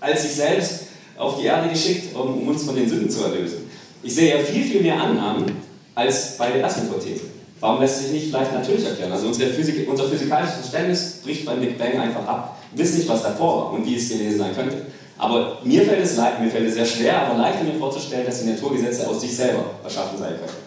als 0.00 0.22
sich 0.22 0.32
selbst 0.32 0.80
auf 1.16 1.38
die 1.38 1.46
Erde 1.46 1.70
geschickt, 1.70 2.14
um 2.14 2.48
uns 2.48 2.64
von 2.64 2.74
den 2.74 2.88
Sünden 2.88 3.08
zu 3.08 3.24
erlösen. 3.24 3.63
Ich 4.04 4.14
sehe 4.14 4.38
ja 4.38 4.44
viel, 4.44 4.64
viel 4.64 4.82
mehr 4.82 5.00
Annahmen 5.00 5.46
als 5.94 6.36
bei 6.36 6.50
der 6.50 6.60
ersten 6.60 6.82
Hypothese. 6.82 7.22
Warum 7.60 7.80
lässt 7.80 8.02
sich 8.02 8.12
nicht 8.12 8.26
vielleicht 8.26 8.52
natürlich 8.52 8.84
erklären? 8.84 9.12
Also 9.12 9.32
Physik, 9.32 9.88
unser 9.88 10.04
physikalisches 10.04 10.56
Verständnis 10.56 11.20
bricht 11.24 11.46
beim 11.46 11.60
Big 11.60 11.78
Bang 11.78 11.98
einfach 11.98 12.26
ab. 12.26 12.58
Wir 12.72 12.84
wissen 12.84 12.98
nicht, 12.98 13.08
was 13.08 13.22
davor 13.22 13.56
war 13.56 13.72
und 13.72 13.86
wie 13.86 13.96
es 13.96 14.10
gewesen 14.10 14.38
sein 14.38 14.54
könnte. 14.54 14.82
Aber 15.16 15.58
mir 15.64 15.82
fällt 15.82 16.04
es 16.04 16.16
leicht, 16.16 16.40
mir 16.40 16.50
fällt 16.50 16.68
es 16.68 16.74
sehr 16.74 16.84
schwer, 16.84 17.22
aber 17.22 17.38
leichter 17.38 17.64
mir 17.64 17.78
vorzustellen, 17.78 18.26
dass 18.26 18.42
die 18.42 18.50
Naturgesetze 18.50 19.08
aus 19.08 19.22
sich 19.22 19.34
selber 19.34 19.64
erschaffen 19.82 20.18
sein 20.18 20.34
können. 20.34 20.58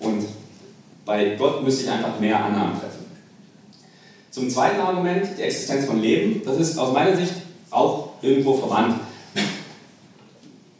Und 0.00 0.26
bei 1.06 1.36
Gott 1.36 1.62
müsste 1.62 1.84
ich 1.84 1.90
einfach 1.90 2.20
mehr 2.20 2.44
Annahmen 2.44 2.78
treffen. 2.78 3.06
Zum 4.30 4.50
zweiten 4.50 4.80
Argument, 4.80 5.26
die 5.38 5.42
Existenz 5.42 5.86
von 5.86 6.02
Leben, 6.02 6.42
das 6.44 6.58
ist 6.58 6.76
aus 6.76 6.92
meiner 6.92 7.16
Sicht 7.16 7.32
auch 7.70 8.10
irgendwo 8.20 8.54
verwandt. 8.54 9.00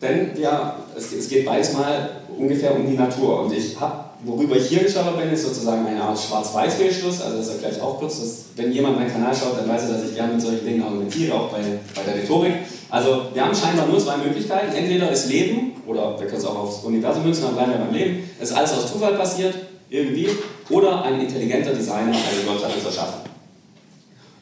Denn 0.03 0.33
ja, 0.39 0.84
es, 0.97 1.13
es 1.13 1.29
geht 1.29 1.45
beides 1.45 1.73
mal 1.73 2.11
ungefähr 2.37 2.75
um 2.75 2.87
die 2.87 2.97
Natur. 2.97 3.43
Und 3.43 3.53
ich 3.53 3.79
habe, 3.79 4.05
worüber 4.25 4.57
ich 4.57 4.67
hier 4.69 4.83
geschaut 4.83 5.19
bin, 5.19 5.31
ist 5.31 5.45
sozusagen 5.45 5.87
eine 5.87 6.03
Art 6.03 6.19
Schwarz-Weiß-Fehlschluss. 6.19 7.23
Also 7.23 7.39
das 7.39 7.49
erkläre 7.49 7.75
ich 7.75 7.81
auch 7.81 7.99
kurz. 7.99 8.21
Dass, 8.21 8.45
wenn 8.57 8.73
jemand 8.73 8.97
meinen 8.97 9.13
Kanal 9.13 9.35
schaut, 9.35 9.59
dann 9.59 9.69
weiß 9.69 9.85
er, 9.85 9.95
dass 9.95 10.11
ich 10.11 10.15
gerne 10.15 10.35
mit 10.35 10.43
solchen 10.43 10.65
Dingen 10.65 10.83
argumentiere, 10.83 11.35
auch 11.35 11.49
bei, 11.49 11.59
bei 11.95 12.03
der 12.03 12.23
Rhetorik. 12.23 12.55
Also 12.91 13.23
wir 13.33 13.45
haben 13.45 13.55
scheinbar 13.55 13.87
nur 13.87 13.99
zwei 13.99 14.17
Möglichkeiten. 14.19 14.75
Entweder 14.75 15.11
ist 15.11 15.29
Leben, 15.29 15.73
oder 15.87 16.19
wir 16.19 16.27
können 16.27 16.39
es 16.39 16.47
auch 16.47 16.59
aufs 16.59 16.85
Universum 16.85 17.25
münzen, 17.25 17.45
dann 17.45 17.55
bleiben 17.55 17.73
wir 17.73 17.79
beim 17.79 17.95
Leben, 17.95 18.31
ist 18.41 18.53
alles 18.53 18.73
aus 18.73 18.93
Zufall 18.93 19.15
passiert, 19.15 19.55
irgendwie, 19.91 20.29
oder 20.71 21.05
ein 21.05 21.21
intelligenter 21.21 21.73
Designer, 21.73 22.13
also 22.13 22.43
Gott 22.47 22.65
hat 22.65 22.73
es 22.77 22.85
erschaffen. 22.85 23.21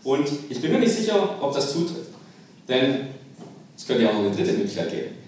Und 0.04 0.28
ich 0.48 0.60
bin 0.60 0.72
mir 0.72 0.78
nicht 0.78 0.94
sicher, 0.94 1.36
ob 1.40 1.54
das 1.54 1.72
zutrifft. 1.72 2.10
Denn 2.68 3.08
es 3.76 3.86
könnte 3.86 4.04
ja 4.04 4.10
auch 4.10 4.14
noch 4.14 4.26
eine 4.26 4.30
dritte 4.30 4.52
Möglichkeit 4.52 4.90
geben 4.90 5.21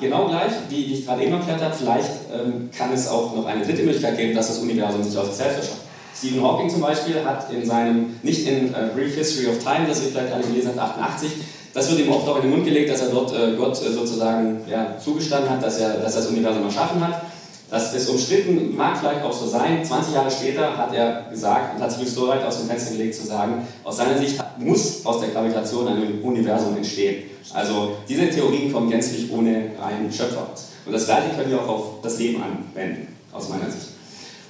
genau 0.00 0.28
gleich, 0.28 0.52
wie, 0.68 0.88
wie 0.88 0.94
ich 0.94 1.06
gerade 1.06 1.22
eben 1.22 1.32
erklärt 1.32 1.62
habe, 1.62 1.74
vielleicht 1.74 2.10
ähm, 2.32 2.70
kann 2.76 2.92
es 2.92 3.08
auch 3.08 3.34
noch 3.36 3.46
eine 3.46 3.64
dritte 3.64 3.82
Möglichkeit 3.82 4.16
geben, 4.16 4.34
dass 4.34 4.48
das 4.48 4.58
Universum 4.58 5.02
sich 5.02 5.16
aus 5.18 5.26
sich 5.26 5.36
selbst 5.36 5.58
erschafft. 5.58 5.82
Stephen 6.16 6.42
Hawking 6.42 6.70
zum 6.70 6.80
Beispiel 6.80 7.24
hat 7.24 7.50
in 7.50 7.64
seinem, 7.64 8.16
nicht 8.22 8.46
in 8.46 8.70
uh, 8.70 8.94
Brief 8.94 9.14
History 9.14 9.48
of 9.48 9.58
Time, 9.58 9.86
das 9.88 10.02
ihr 10.02 10.10
vielleicht 10.10 10.32
alle 10.32 10.44
gelesen 10.44 10.72
habt, 10.76 10.98
88, 10.98 11.30
das 11.74 11.90
wird 11.90 12.00
ihm 12.00 12.12
oft 12.12 12.28
auch 12.28 12.36
in 12.36 12.42
den 12.42 12.50
Mund 12.50 12.64
gelegt, 12.64 12.90
dass 12.90 13.00
er 13.00 13.08
dort 13.08 13.32
äh, 13.32 13.56
Gott 13.56 13.72
äh, 13.72 13.92
sozusagen 13.92 14.60
ja, 14.68 14.98
zugestanden 15.02 15.50
hat, 15.50 15.62
dass 15.62 15.78
er, 15.78 15.94
dass 15.94 16.14
er 16.14 16.20
das 16.20 16.30
Universum 16.30 16.64
erschaffen 16.64 17.06
hat. 17.06 17.22
Das 17.70 17.94
ist 17.94 18.10
umstritten, 18.10 18.76
mag 18.76 18.98
vielleicht 18.98 19.22
auch 19.22 19.32
so 19.32 19.46
sein. 19.46 19.82
20 19.82 20.14
Jahre 20.14 20.30
später 20.30 20.76
hat 20.76 20.94
er 20.94 21.22
gesagt 21.30 21.74
und 21.74 21.82
hat 21.82 21.90
sich 21.90 22.10
so 22.10 22.28
weit 22.28 22.44
aus 22.44 22.58
dem 22.58 22.68
Fenster 22.68 22.92
gelegt 22.92 23.14
zu 23.14 23.26
sagen, 23.26 23.66
aus 23.82 23.96
seiner 23.96 24.18
Sicht 24.18 24.38
muss 24.58 25.06
aus 25.06 25.20
der 25.20 25.30
Gravitation 25.30 25.88
ein 25.88 26.20
Universum 26.22 26.76
entstehen. 26.76 27.30
Also 27.52 27.96
diese 28.08 28.30
Theorien 28.30 28.72
kommen 28.72 28.90
gänzlich 28.90 29.30
ohne 29.30 29.70
einen 29.82 30.12
Schöpfer 30.12 30.48
aus. 30.52 30.68
Und 30.86 30.92
das 30.92 31.06
gleiche 31.06 31.30
können 31.36 31.50
wir 31.50 31.60
auch 31.60 31.68
auf 31.68 31.84
das 32.02 32.18
Leben 32.18 32.42
anwenden. 32.42 33.08
aus 33.32 33.48
meiner 33.48 33.70
Sicht. 33.70 33.88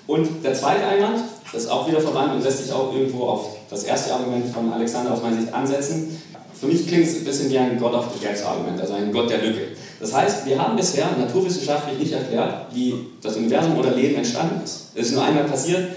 Und 0.06 0.44
der 0.44 0.54
zweite 0.54 0.84
Einwand, 0.84 1.20
das 1.52 1.64
ist 1.64 1.70
auch 1.70 1.88
wieder 1.88 2.00
verwandt 2.00 2.34
und 2.34 2.42
lässt 2.42 2.64
sich 2.64 2.72
auch 2.72 2.92
irgendwo 2.92 3.24
auf 3.24 3.56
das 3.70 3.84
erste 3.84 4.12
Argument 4.12 4.52
von 4.52 4.72
Alexander 4.72 5.12
aus 5.12 5.22
meiner 5.22 5.40
Sicht 5.40 5.54
ansetzen. 5.54 6.20
Für 6.58 6.66
mich 6.66 6.86
klingt 6.86 7.06
es 7.06 7.16
ein 7.16 7.24
bisschen 7.24 7.50
wie 7.50 7.58
ein 7.58 7.78
God 7.78 7.94
of 7.94 8.06
the 8.12 8.24
Gaps 8.24 8.42
Argument, 8.44 8.80
also 8.80 8.94
ein 8.94 9.12
Gott 9.12 9.30
der 9.30 9.38
Lücke. 9.38 9.68
Das 10.00 10.12
heißt, 10.12 10.46
wir 10.46 10.60
haben 10.60 10.76
bisher 10.76 11.08
naturwissenschaftlich 11.16 11.98
nicht 11.98 12.12
erklärt, 12.12 12.66
wie 12.72 12.94
das 13.20 13.36
Universum 13.36 13.78
oder 13.78 13.92
Leben 13.92 14.16
entstanden 14.16 14.60
ist. 14.64 14.90
Es 14.94 15.06
ist 15.06 15.14
nur 15.14 15.24
einmal 15.24 15.44
passiert, 15.44 15.92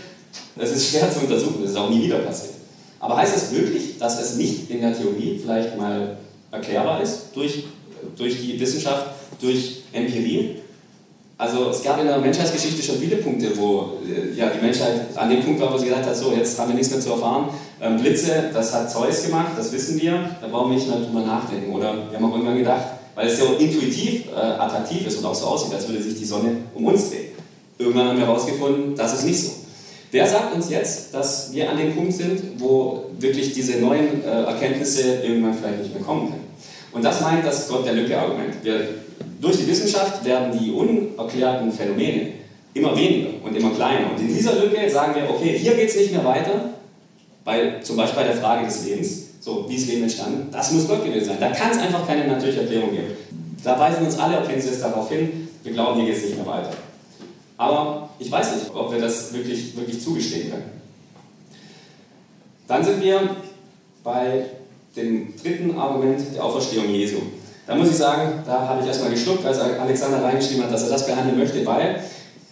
es 0.57 0.71
ist 0.71 0.91
schwer 0.91 1.11
zu 1.11 1.21
untersuchen, 1.21 1.63
es 1.63 1.71
ist 1.71 1.77
auch 1.77 1.89
nie 1.89 2.03
wieder 2.03 2.19
passiert. 2.19 2.53
Aber 2.99 3.17
heißt 3.17 3.35
es 3.35 3.51
wirklich, 3.51 3.97
dass 3.97 4.21
es 4.21 4.35
nicht 4.35 4.69
in 4.69 4.81
der 4.81 4.95
Theorie 4.95 5.39
vielleicht 5.43 5.77
mal 5.77 6.17
erklärbar 6.55 7.01
ist 7.01 7.27
durch, 7.33 7.65
durch 8.17 8.41
die 8.41 8.59
Wissenschaft, 8.59 9.07
durch 9.39 9.83
Empirie? 9.93 10.55
Also 11.37 11.69
es 11.69 11.83
gab 11.83 11.99
in 11.99 12.07
der 12.07 12.17
Menschheitsgeschichte 12.19 12.81
schon 12.81 12.97
viele 12.97 13.17
Punkte, 13.17 13.57
wo 13.57 13.97
äh, 14.07 14.37
ja, 14.37 14.49
die 14.49 14.63
Menschheit 14.63 15.05
an 15.15 15.29
dem 15.29 15.43
Punkt 15.43 15.59
war, 15.59 15.73
wo 15.73 15.77
sie 15.77 15.87
gesagt 15.87 16.05
hat, 16.05 16.15
so 16.15 16.31
jetzt 16.31 16.57
haben 16.57 16.69
wir 16.69 16.75
nichts 16.75 16.91
mehr 16.91 17.01
zu 17.01 17.09
erfahren. 17.09 17.49
Ähm, 17.81 17.97
Blitze, 17.97 18.51
das 18.53 18.73
hat 18.73 18.89
Zeus 18.89 19.25
gemacht, 19.25 19.51
das 19.57 19.71
wissen 19.73 20.01
wir, 20.01 20.29
da 20.39 20.47
brauchen 20.47 20.71
wir 20.71 20.77
nicht 20.77 20.87
mehr 20.87 20.99
drüber 20.99 21.21
nachdenken. 21.21 21.73
Oder 21.73 22.09
wir 22.09 22.17
haben 22.17 22.25
auch 22.25 22.35
irgendwann 22.35 22.57
gedacht, 22.57 22.85
weil 23.15 23.27
es 23.27 23.37
ja 23.37 23.45
intuitiv 23.59 24.27
äh, 24.27 24.39
attraktiv 24.39 25.05
ist 25.05 25.17
und 25.17 25.25
auch 25.25 25.35
so 25.35 25.47
aussieht, 25.47 25.73
als 25.73 25.87
würde 25.89 26.01
sich 26.01 26.17
die 26.17 26.25
Sonne 26.25 26.55
um 26.73 26.85
uns 26.85 27.09
drehen. 27.09 27.25
Irgendwann 27.77 28.07
haben 28.09 28.17
wir 28.17 28.27
herausgefunden, 28.27 28.95
das 28.95 29.15
ist 29.15 29.25
nicht 29.25 29.43
so. 29.43 29.51
Wer 30.11 30.25
sagt 30.25 30.55
uns 30.55 30.69
jetzt, 30.69 31.13
dass 31.13 31.51
wir 31.51 31.69
an 31.69 31.77
dem 31.77 31.93
Punkt 31.93 32.13
sind, 32.13 32.41
wo 32.57 33.07
wirklich 33.19 33.51
diese 33.51 33.79
neuen 33.79 34.23
äh, 34.23 34.43
Erkenntnisse 34.43 35.21
irgendwann 35.21 35.53
vielleicht 35.53 35.79
nicht 35.79 35.93
mehr 35.93 36.03
kommen 36.03 36.29
können? 36.29 36.44
Und 36.95 37.03
das 37.03 37.19
meint 37.19 37.45
das 37.45 37.67
Gott 37.67 37.85
der 37.85 37.93
Lücke-Argument. 37.93 38.55
Durch 39.41 39.57
die 39.57 39.67
Wissenschaft 39.67 40.23
werden 40.23 40.57
die 40.57 40.71
unerklärten 40.71 41.69
Phänomene 41.69 42.31
immer 42.73 42.95
weniger 42.95 43.31
und 43.43 43.53
immer 43.53 43.71
kleiner. 43.71 44.11
Und 44.11 44.19
in 44.21 44.33
dieser 44.33 44.55
Lücke 44.55 44.89
sagen 44.89 45.13
wir, 45.13 45.29
okay, 45.29 45.57
hier 45.57 45.75
geht 45.75 45.89
es 45.89 45.97
nicht 45.97 46.13
mehr 46.13 46.23
weiter, 46.23 46.69
weil 47.43 47.83
zum 47.83 47.97
Beispiel 47.97 48.23
bei 48.23 48.27
der 48.29 48.37
Frage 48.37 48.65
des 48.65 48.85
Lebens, 48.85 49.23
so 49.41 49.65
wie 49.67 49.75
ist 49.75 49.87
Leben 49.89 50.03
entstanden, 50.03 50.47
das 50.51 50.71
muss 50.71 50.87
Gott 50.87 51.03
gewesen 51.03 51.25
sein. 51.25 51.37
Da 51.41 51.49
kann 51.49 51.71
es 51.71 51.79
einfach 51.79 52.07
keine 52.07 52.29
natürliche 52.29 52.61
Erklärung 52.61 52.91
geben. 52.91 53.11
Da 53.61 53.77
weisen 53.77 54.05
uns 54.05 54.17
alle 54.17 54.37
Erkenntnisse 54.37 54.79
darauf 54.79 55.09
hin, 55.09 55.49
wir 55.63 55.73
glauben, 55.73 55.99
hier 55.99 56.09
geht 56.09 56.17
es 56.17 56.29
nicht 56.29 56.37
mehr 56.37 56.47
weiter. 56.47 56.71
Aber 57.57 58.09
ich 58.19 58.31
weiß 58.31 58.55
nicht, 58.55 58.73
ob 58.73 58.93
wir 58.93 59.01
das 59.01 59.33
wirklich, 59.33 59.75
wirklich 59.75 60.01
zugestehen 60.01 60.49
können. 60.49 60.71
Dann 62.69 62.83
sind 62.83 63.03
wir 63.03 63.35
bei 64.01 64.45
dem 64.95 65.33
dritten 65.41 65.77
Argument 65.77 66.21
der 66.33 66.43
Auferstehung 66.43 66.89
Jesu. 66.89 67.17
Da 67.67 67.75
muss 67.75 67.89
ich 67.89 67.95
sagen, 67.95 68.43
da 68.45 68.67
habe 68.67 68.81
ich 68.81 68.87
erstmal 68.87 69.11
geschluckt, 69.11 69.45
als 69.45 69.59
Alexander 69.59 70.23
reingeschrieben 70.23 70.63
hat, 70.63 70.71
dass 70.71 70.83
er 70.83 70.89
das 70.89 71.05
behandeln 71.05 71.37
möchte, 71.37 71.65
weil 71.65 72.03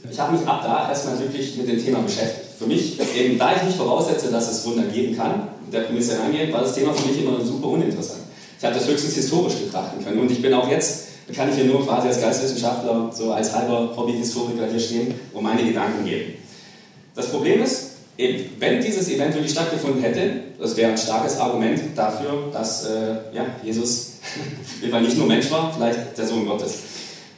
ich 0.09 0.19
habe 0.19 0.35
mich 0.35 0.45
ab 0.47 0.61
da 0.63 0.89
erstmal 0.89 1.19
wirklich 1.19 1.55
mit 1.57 1.67
dem 1.67 1.83
Thema 1.83 1.99
beschäftigt. 1.99 2.57
Für 2.57 2.65
mich, 2.65 2.99
eben 3.15 3.37
da 3.37 3.55
ich 3.55 3.63
nicht 3.63 3.77
voraussetze, 3.77 4.31
dass 4.31 4.51
es 4.51 4.65
Wunder 4.65 4.83
geben 4.83 5.15
kann, 5.15 5.47
der 5.71 5.81
Prämisse 5.81 6.19
rangeht, 6.19 6.51
war 6.51 6.61
das 6.61 6.73
Thema 6.73 6.93
für 6.93 7.07
mich 7.07 7.23
immer 7.23 7.43
super 7.43 7.67
uninteressant. 7.67 8.21
Ich 8.57 8.65
habe 8.65 8.75
das 8.75 8.87
höchstens 8.87 9.15
historisch 9.15 9.55
betrachten 9.55 10.03
können 10.03 10.19
und 10.19 10.31
ich 10.31 10.41
bin 10.41 10.53
auch 10.53 10.69
jetzt 10.69 11.07
kann 11.33 11.49
ich 11.49 11.55
hier 11.55 11.65
nur 11.65 11.85
quasi 11.85 12.09
als 12.09 12.19
Geistwissenschaftler, 12.19 13.09
so 13.13 13.31
als 13.31 13.55
halber 13.55 13.93
Hobbyhistoriker 13.95 14.67
hier 14.69 14.79
stehen 14.79 15.13
und 15.33 15.43
meine 15.43 15.63
Gedanken 15.63 16.03
geben. 16.05 16.33
Das 17.15 17.29
Problem 17.29 17.63
ist, 17.63 17.92
eben, 18.17 18.49
wenn 18.59 18.81
dieses 18.81 19.09
Event 19.09 19.33
wirklich 19.33 19.51
stattgefunden 19.51 20.01
hätte, 20.01 20.31
das 20.59 20.75
wäre 20.77 20.91
ein 20.91 20.97
starkes 20.97 21.37
Argument 21.37 21.81
dafür, 21.95 22.49
dass 22.51 22.85
äh, 22.85 23.15
ja, 23.33 23.45
Jesus 23.63 24.13
nicht 24.81 25.17
nur 25.17 25.27
Mensch 25.27 25.49
war, 25.51 25.73
vielleicht 25.73 26.17
der 26.17 26.25
Sohn 26.25 26.45
Gottes. 26.45 26.79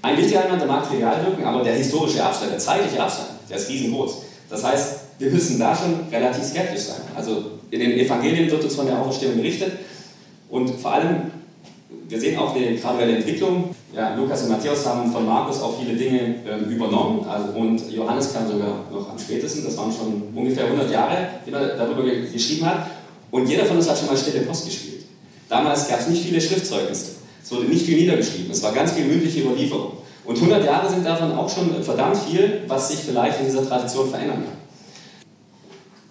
Ein 0.02 0.18
wichtiger 0.18 0.42
Element, 0.42 0.62
der 0.62 0.68
mag 0.68 0.88
trivial 0.88 1.26
wirken, 1.26 1.44
aber 1.44 1.64
der 1.64 1.74
historische 1.74 2.24
Abstand, 2.24 2.52
der 2.52 2.60
zeitliche 2.60 3.02
Abstand, 3.02 3.30
der 3.50 3.58
ist 3.58 3.70
riesengroß. 3.70 4.18
Das 4.50 4.64
heißt, 4.64 5.00
wir 5.18 5.32
müssen 5.32 5.58
da 5.58 5.76
schon 5.76 6.08
relativ 6.12 6.44
skeptisch 6.44 6.82
sein. 6.82 7.02
Also 7.16 7.52
in 7.72 7.80
den 7.80 7.94
Evangelien 7.94 8.52
wird 8.52 8.64
uns 8.64 8.76
von 8.76 8.86
der 8.86 9.00
Auferstehung 9.00 9.38
berichtet 9.38 9.72
und 10.50 10.70
vor 10.80 10.94
allem 10.94 11.32
wir 12.08 12.20
sehen 12.20 12.38
auch 12.38 12.56
eine 12.56 12.76
graduelle 12.76 13.18
Entwicklung. 13.18 13.76
Ja, 13.94 14.16
Lukas 14.16 14.44
und 14.44 14.50
Matthäus 14.50 14.86
haben 14.86 15.12
von 15.12 15.26
Markus 15.26 15.62
auch 15.62 15.80
viele 15.80 15.96
Dinge 15.96 16.36
ähm, 16.48 16.70
übernommen 16.70 17.26
also, 17.28 17.58
und 17.58 17.92
Johannes 17.92 18.34
kam 18.34 18.48
sogar 18.48 18.84
noch 18.92 19.10
am 19.10 19.18
spätesten. 19.18 19.64
Das 19.64 19.78
waren 19.78 19.92
schon 19.92 20.24
ungefähr 20.36 20.66
100 20.66 20.92
Jahre, 20.92 21.18
die 21.46 21.52
er 21.52 21.76
darüber 21.76 22.04
geschrieben 22.04 22.66
hat. 22.66 22.88
Und 23.32 23.50
jeder 23.50 23.66
von 23.66 23.78
uns 23.78 23.90
hat 23.90 23.98
schon 23.98 24.08
mal 24.08 24.18
stille 24.18 24.42
Post 24.42 24.66
gespielt. 24.66 25.06
Damals 25.50 25.88
gab 25.88 26.00
es 26.00 26.08
nicht 26.08 26.24
viele 26.24 26.42
Schriftzeugnisse. 26.42 27.16
Es 27.44 27.52
wurde 27.52 27.66
nicht 27.66 27.86
viel 27.86 27.98
niedergeschrieben. 27.98 28.52
Es 28.52 28.62
war 28.64 28.74
ganz 28.74 28.92
viel 28.94 29.06
mündliche 29.06 29.42
Überlieferung. 29.42 29.94
Und 30.26 30.36
100 30.36 30.66
Jahre 30.66 30.90
sind 30.90 31.06
davon 31.06 31.32
auch 31.34 31.50
schon 31.50 31.84
verdammt 31.84 32.18
viel, 32.18 32.62
was 32.68 32.90
sich 32.90 33.00
vielleicht 33.00 33.40
in 33.40 33.46
dieser 33.46 33.68
Tradition 33.68 34.10
verändern 34.10 34.44
kann. 34.44 34.58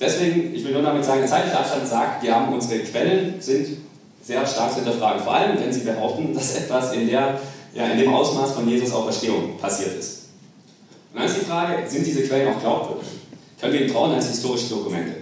Deswegen, 0.01 0.55
ich 0.55 0.65
will 0.65 0.73
nur 0.73 0.83
damit 0.83 1.05
sagen, 1.05 1.21
der 1.21 1.29
zeitliche 1.29 1.87
sagt, 1.87 2.23
wir 2.23 2.35
haben 2.35 2.53
unsere 2.53 2.81
Quellen, 2.81 3.35
sind 3.41 3.84
sehr 4.25 4.47
stark 4.47 4.71
zu 4.71 4.77
hinterfragen. 4.77 5.23
Vor 5.23 5.35
allem, 5.35 5.59
wenn 5.61 5.73
sie 5.73 5.81
behaupten, 5.81 6.35
dass 6.35 6.57
etwas 6.57 6.93
in, 6.93 7.09
der, 7.09 7.39
ja, 7.75 7.87
in 7.89 7.99
dem 7.99 8.13
Ausmaß 8.13 8.53
von 8.53 8.69
Jesus 8.69 8.93
Auferstehung 8.93 9.59
passiert 9.59 9.99
ist. 9.99 10.23
Und 11.13 11.21
dann 11.21 11.29
ist 11.29 11.41
die 11.43 11.45
Frage, 11.45 11.89
sind 11.89 12.07
diese 12.07 12.23
Quellen 12.23 12.55
auch 12.55 12.61
glaubwürdig? 12.61 13.09
Können 13.61 13.73
wir 13.75 13.81
ihnen 13.83 13.93
trauen 13.93 14.13
als 14.13 14.29
historische 14.29 14.71
Dokumente? 14.71 15.13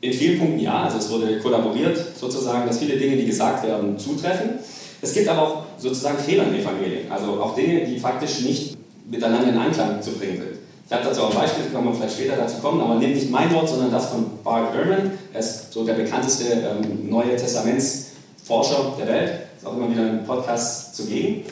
In 0.00 0.12
vielen 0.12 0.38
Punkten 0.38 0.60
ja, 0.60 0.84
also 0.84 0.98
es 0.98 1.10
wurde 1.10 1.40
kollaboriert 1.40 1.98
sozusagen, 2.18 2.66
dass 2.66 2.78
viele 2.78 2.96
Dinge, 2.96 3.16
die 3.16 3.26
gesagt 3.26 3.66
werden, 3.66 3.98
zutreffen. 3.98 4.58
Es 5.02 5.12
gibt 5.12 5.28
aber 5.28 5.42
auch 5.42 5.62
sozusagen 5.76 6.18
Fehler 6.18 6.44
in 6.44 6.54
Evangelien, 6.54 7.10
also 7.10 7.32
auch 7.42 7.54
Dinge, 7.54 7.84
die 7.84 7.98
faktisch 7.98 8.40
nicht 8.40 8.76
miteinander 9.10 9.48
in 9.48 9.58
Einklang 9.58 10.00
zu 10.00 10.12
bringen 10.12 10.38
sind. 10.38 10.58
Ich 10.86 10.92
habe 10.92 11.04
dazu 11.04 11.22
auch 11.22 11.30
ein 11.30 11.36
Beispiel, 11.36 11.64
kann 11.72 11.84
man 11.84 11.94
vielleicht 11.94 12.14
später 12.14 12.36
dazu 12.36 12.58
kommen, 12.58 12.80
aber 12.80 12.94
nehmt 12.96 13.14
nicht 13.14 13.30
mein 13.30 13.52
Wort, 13.54 13.68
sondern 13.68 13.92
das 13.92 14.10
von 14.10 14.26
Bart 14.42 14.74
Ehrman. 14.74 15.12
Er 15.32 15.40
ist 15.40 15.72
so 15.72 15.84
der 15.84 15.94
bekannteste 15.94 16.44
ähm, 16.52 17.08
Neue 17.10 17.36
Testaments- 17.36 18.10
Forscher 18.44 18.94
der 18.98 19.08
Welt. 19.08 19.32
Ist 19.56 19.66
auch 19.66 19.76
immer 19.76 19.90
wieder 19.90 20.02
ein 20.02 20.24
Podcast 20.24 20.94
zugegen. 20.96 21.44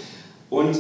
Und 0.50 0.76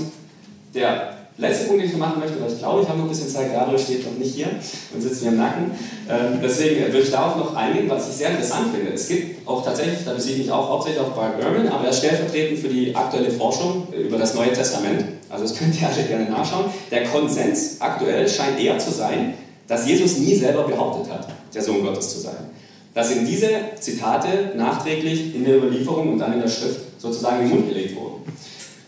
der 0.74 1.14
letzte 1.38 1.66
Punkt, 1.66 1.82
den 1.82 1.90
ich 1.90 1.96
machen 1.96 2.18
möchte, 2.18 2.40
weil 2.40 2.52
ich 2.52 2.58
glaube, 2.58 2.82
ich 2.82 2.88
habe 2.88 2.98
noch 2.98 3.06
ein 3.06 3.10
bisschen 3.10 3.28
Zeit, 3.28 3.52
Gabriel 3.52 3.78
steht 3.78 4.04
noch 4.04 4.18
nicht 4.18 4.34
hier 4.34 4.48
und 4.92 5.00
sitzt 5.00 5.22
mir 5.22 5.28
im 5.28 5.38
Nacken. 5.38 5.70
Ähm, 6.08 6.40
deswegen 6.42 6.86
würde 6.86 7.00
ich 7.00 7.10
darauf 7.10 7.36
noch 7.36 7.54
eingehen, 7.54 7.88
was 7.88 8.08
ich 8.08 8.16
sehr 8.16 8.30
interessant 8.30 8.74
finde. 8.74 8.92
Es 8.92 9.08
gibt 9.08 9.46
auch 9.46 9.64
tatsächlich, 9.64 10.04
da 10.04 10.12
beziehe 10.12 10.36
ich 10.36 10.42
mich 10.42 10.52
auch 10.52 10.68
hauptsächlich 10.68 11.00
auf 11.00 11.14
Bart 11.14 11.40
Ehrman, 11.40 11.68
aber 11.68 11.84
er 11.84 11.90
ist 11.90 11.98
stellvertretend 11.98 12.58
für 12.58 12.68
die 12.68 12.94
aktuelle 12.94 13.30
Forschung 13.30 13.86
über 13.92 14.18
das 14.18 14.34
Neue 14.34 14.52
Testament. 14.52 15.04
Also 15.30 15.44
das 15.44 15.56
könnt 15.56 15.80
ihr 15.80 15.88
alle 15.88 16.02
gerne 16.02 16.30
nachschauen. 16.30 16.66
Der 16.90 17.04
Konsens 17.04 17.80
aktuell 17.80 18.28
scheint 18.28 18.58
eher 18.58 18.78
zu 18.78 18.90
sein, 18.90 19.34
dass 19.68 19.86
Jesus 19.86 20.18
nie 20.18 20.34
selber 20.34 20.64
behauptet 20.64 21.12
hat, 21.12 21.28
der 21.54 21.62
Sohn 21.62 21.84
Gottes 21.84 22.10
zu 22.10 22.20
sein 22.20 22.57
dass 22.98 23.14
ihm 23.14 23.24
diese 23.24 23.48
Zitate 23.78 24.54
nachträglich 24.56 25.32
in 25.32 25.44
der 25.44 25.58
Überlieferung 25.58 26.14
und 26.14 26.18
dann 26.18 26.32
in 26.32 26.40
der 26.40 26.48
Schrift 26.48 26.80
sozusagen 26.98 27.42
in 27.42 27.48
den 27.48 27.56
Mund 27.56 27.68
gelegt 27.68 27.94
wurden. 27.94 28.24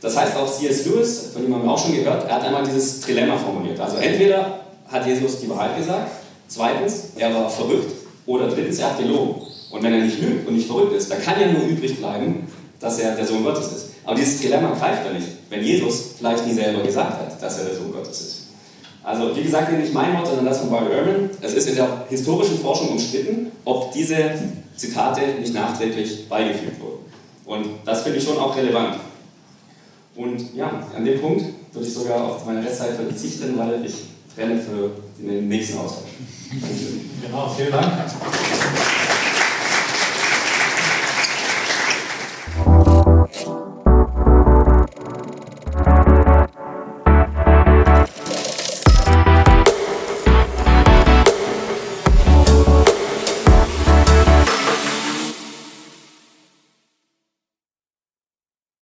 Das 0.00 0.16
heißt 0.16 0.36
auch 0.36 0.52
C.S. 0.52 0.84
Lewis, 0.86 1.28
von 1.32 1.42
dem 1.42 1.54
haben 1.54 1.62
wir 1.62 1.70
auch 1.70 1.78
schon 1.78 1.94
gehört, 1.94 2.28
er 2.28 2.34
hat 2.34 2.42
einmal 2.42 2.64
dieses 2.64 3.00
Trilemma 3.02 3.36
formuliert. 3.36 3.78
Also 3.78 3.98
entweder 3.98 4.64
hat 4.88 5.06
Jesus 5.06 5.38
die 5.38 5.48
Wahrheit 5.48 5.76
gesagt, 5.76 6.10
zweitens, 6.48 7.10
er 7.18 7.32
war 7.32 7.48
verrückt, 7.48 7.92
oder 8.26 8.48
drittens, 8.48 8.80
er 8.80 8.90
hat 8.90 8.98
gelogen. 8.98 9.42
Und 9.70 9.80
wenn 9.80 9.92
er 9.92 10.00
nicht 10.00 10.20
lügt 10.20 10.48
und 10.48 10.56
nicht 10.56 10.66
verrückt 10.66 10.94
ist, 10.94 11.08
dann 11.08 11.22
kann 11.22 11.40
ja 11.40 11.46
nur 11.46 11.68
übrig 11.68 11.96
bleiben, 11.96 12.48
dass 12.80 12.98
er 12.98 13.14
der 13.14 13.24
Sohn 13.24 13.44
Gottes 13.44 13.66
ist. 13.66 13.90
Aber 14.04 14.16
dieses 14.16 14.40
Trilemma 14.40 14.74
greift 14.74 15.06
er 15.06 15.12
nicht, 15.12 15.28
wenn 15.50 15.62
Jesus 15.62 16.16
vielleicht 16.18 16.44
nie 16.48 16.54
selber 16.54 16.82
gesagt 16.82 17.12
hat, 17.12 17.40
dass 17.40 17.58
er 17.60 17.66
der 17.66 17.76
Sohn 17.76 17.92
Gottes 17.92 18.20
ist. 18.20 18.49
Also, 19.02 19.34
wie 19.34 19.42
gesagt, 19.42 19.72
nicht 19.72 19.94
mein 19.94 20.14
Wort, 20.14 20.26
sondern 20.26 20.44
das 20.44 20.58
von 20.58 20.70
Barry 20.70 20.92
Ehrman. 20.92 21.30
Es 21.40 21.54
ist 21.54 21.68
in 21.68 21.76
der 21.76 22.04
historischen 22.08 22.58
Forschung 22.58 22.90
umstritten, 22.90 23.50
ob 23.64 23.92
diese 23.92 24.34
Zitate 24.76 25.20
nicht 25.40 25.54
nachträglich 25.54 26.28
beigefügt 26.28 26.80
wurden. 26.80 27.04
Und 27.46 27.66
das 27.84 28.02
finde 28.02 28.18
ich 28.18 28.24
schon 28.24 28.38
auch 28.38 28.54
relevant. 28.56 28.96
Und 30.14 30.54
ja, 30.54 30.86
an 30.94 31.04
dem 31.04 31.20
Punkt 31.20 31.44
würde 31.72 31.86
ich 31.86 31.94
sogar 31.94 32.24
auf 32.24 32.44
meine 32.44 32.64
Restzeit 32.64 32.94
verzichten, 32.94 33.56
weil 33.56 33.84
ich 33.84 33.94
trenne 34.34 34.60
für 34.60 34.90
den 35.18 35.48
nächsten 35.48 35.78
Austausch. 35.78 36.10
Genau, 37.22 37.48
vielen 37.56 37.70
Dank. 37.70 37.92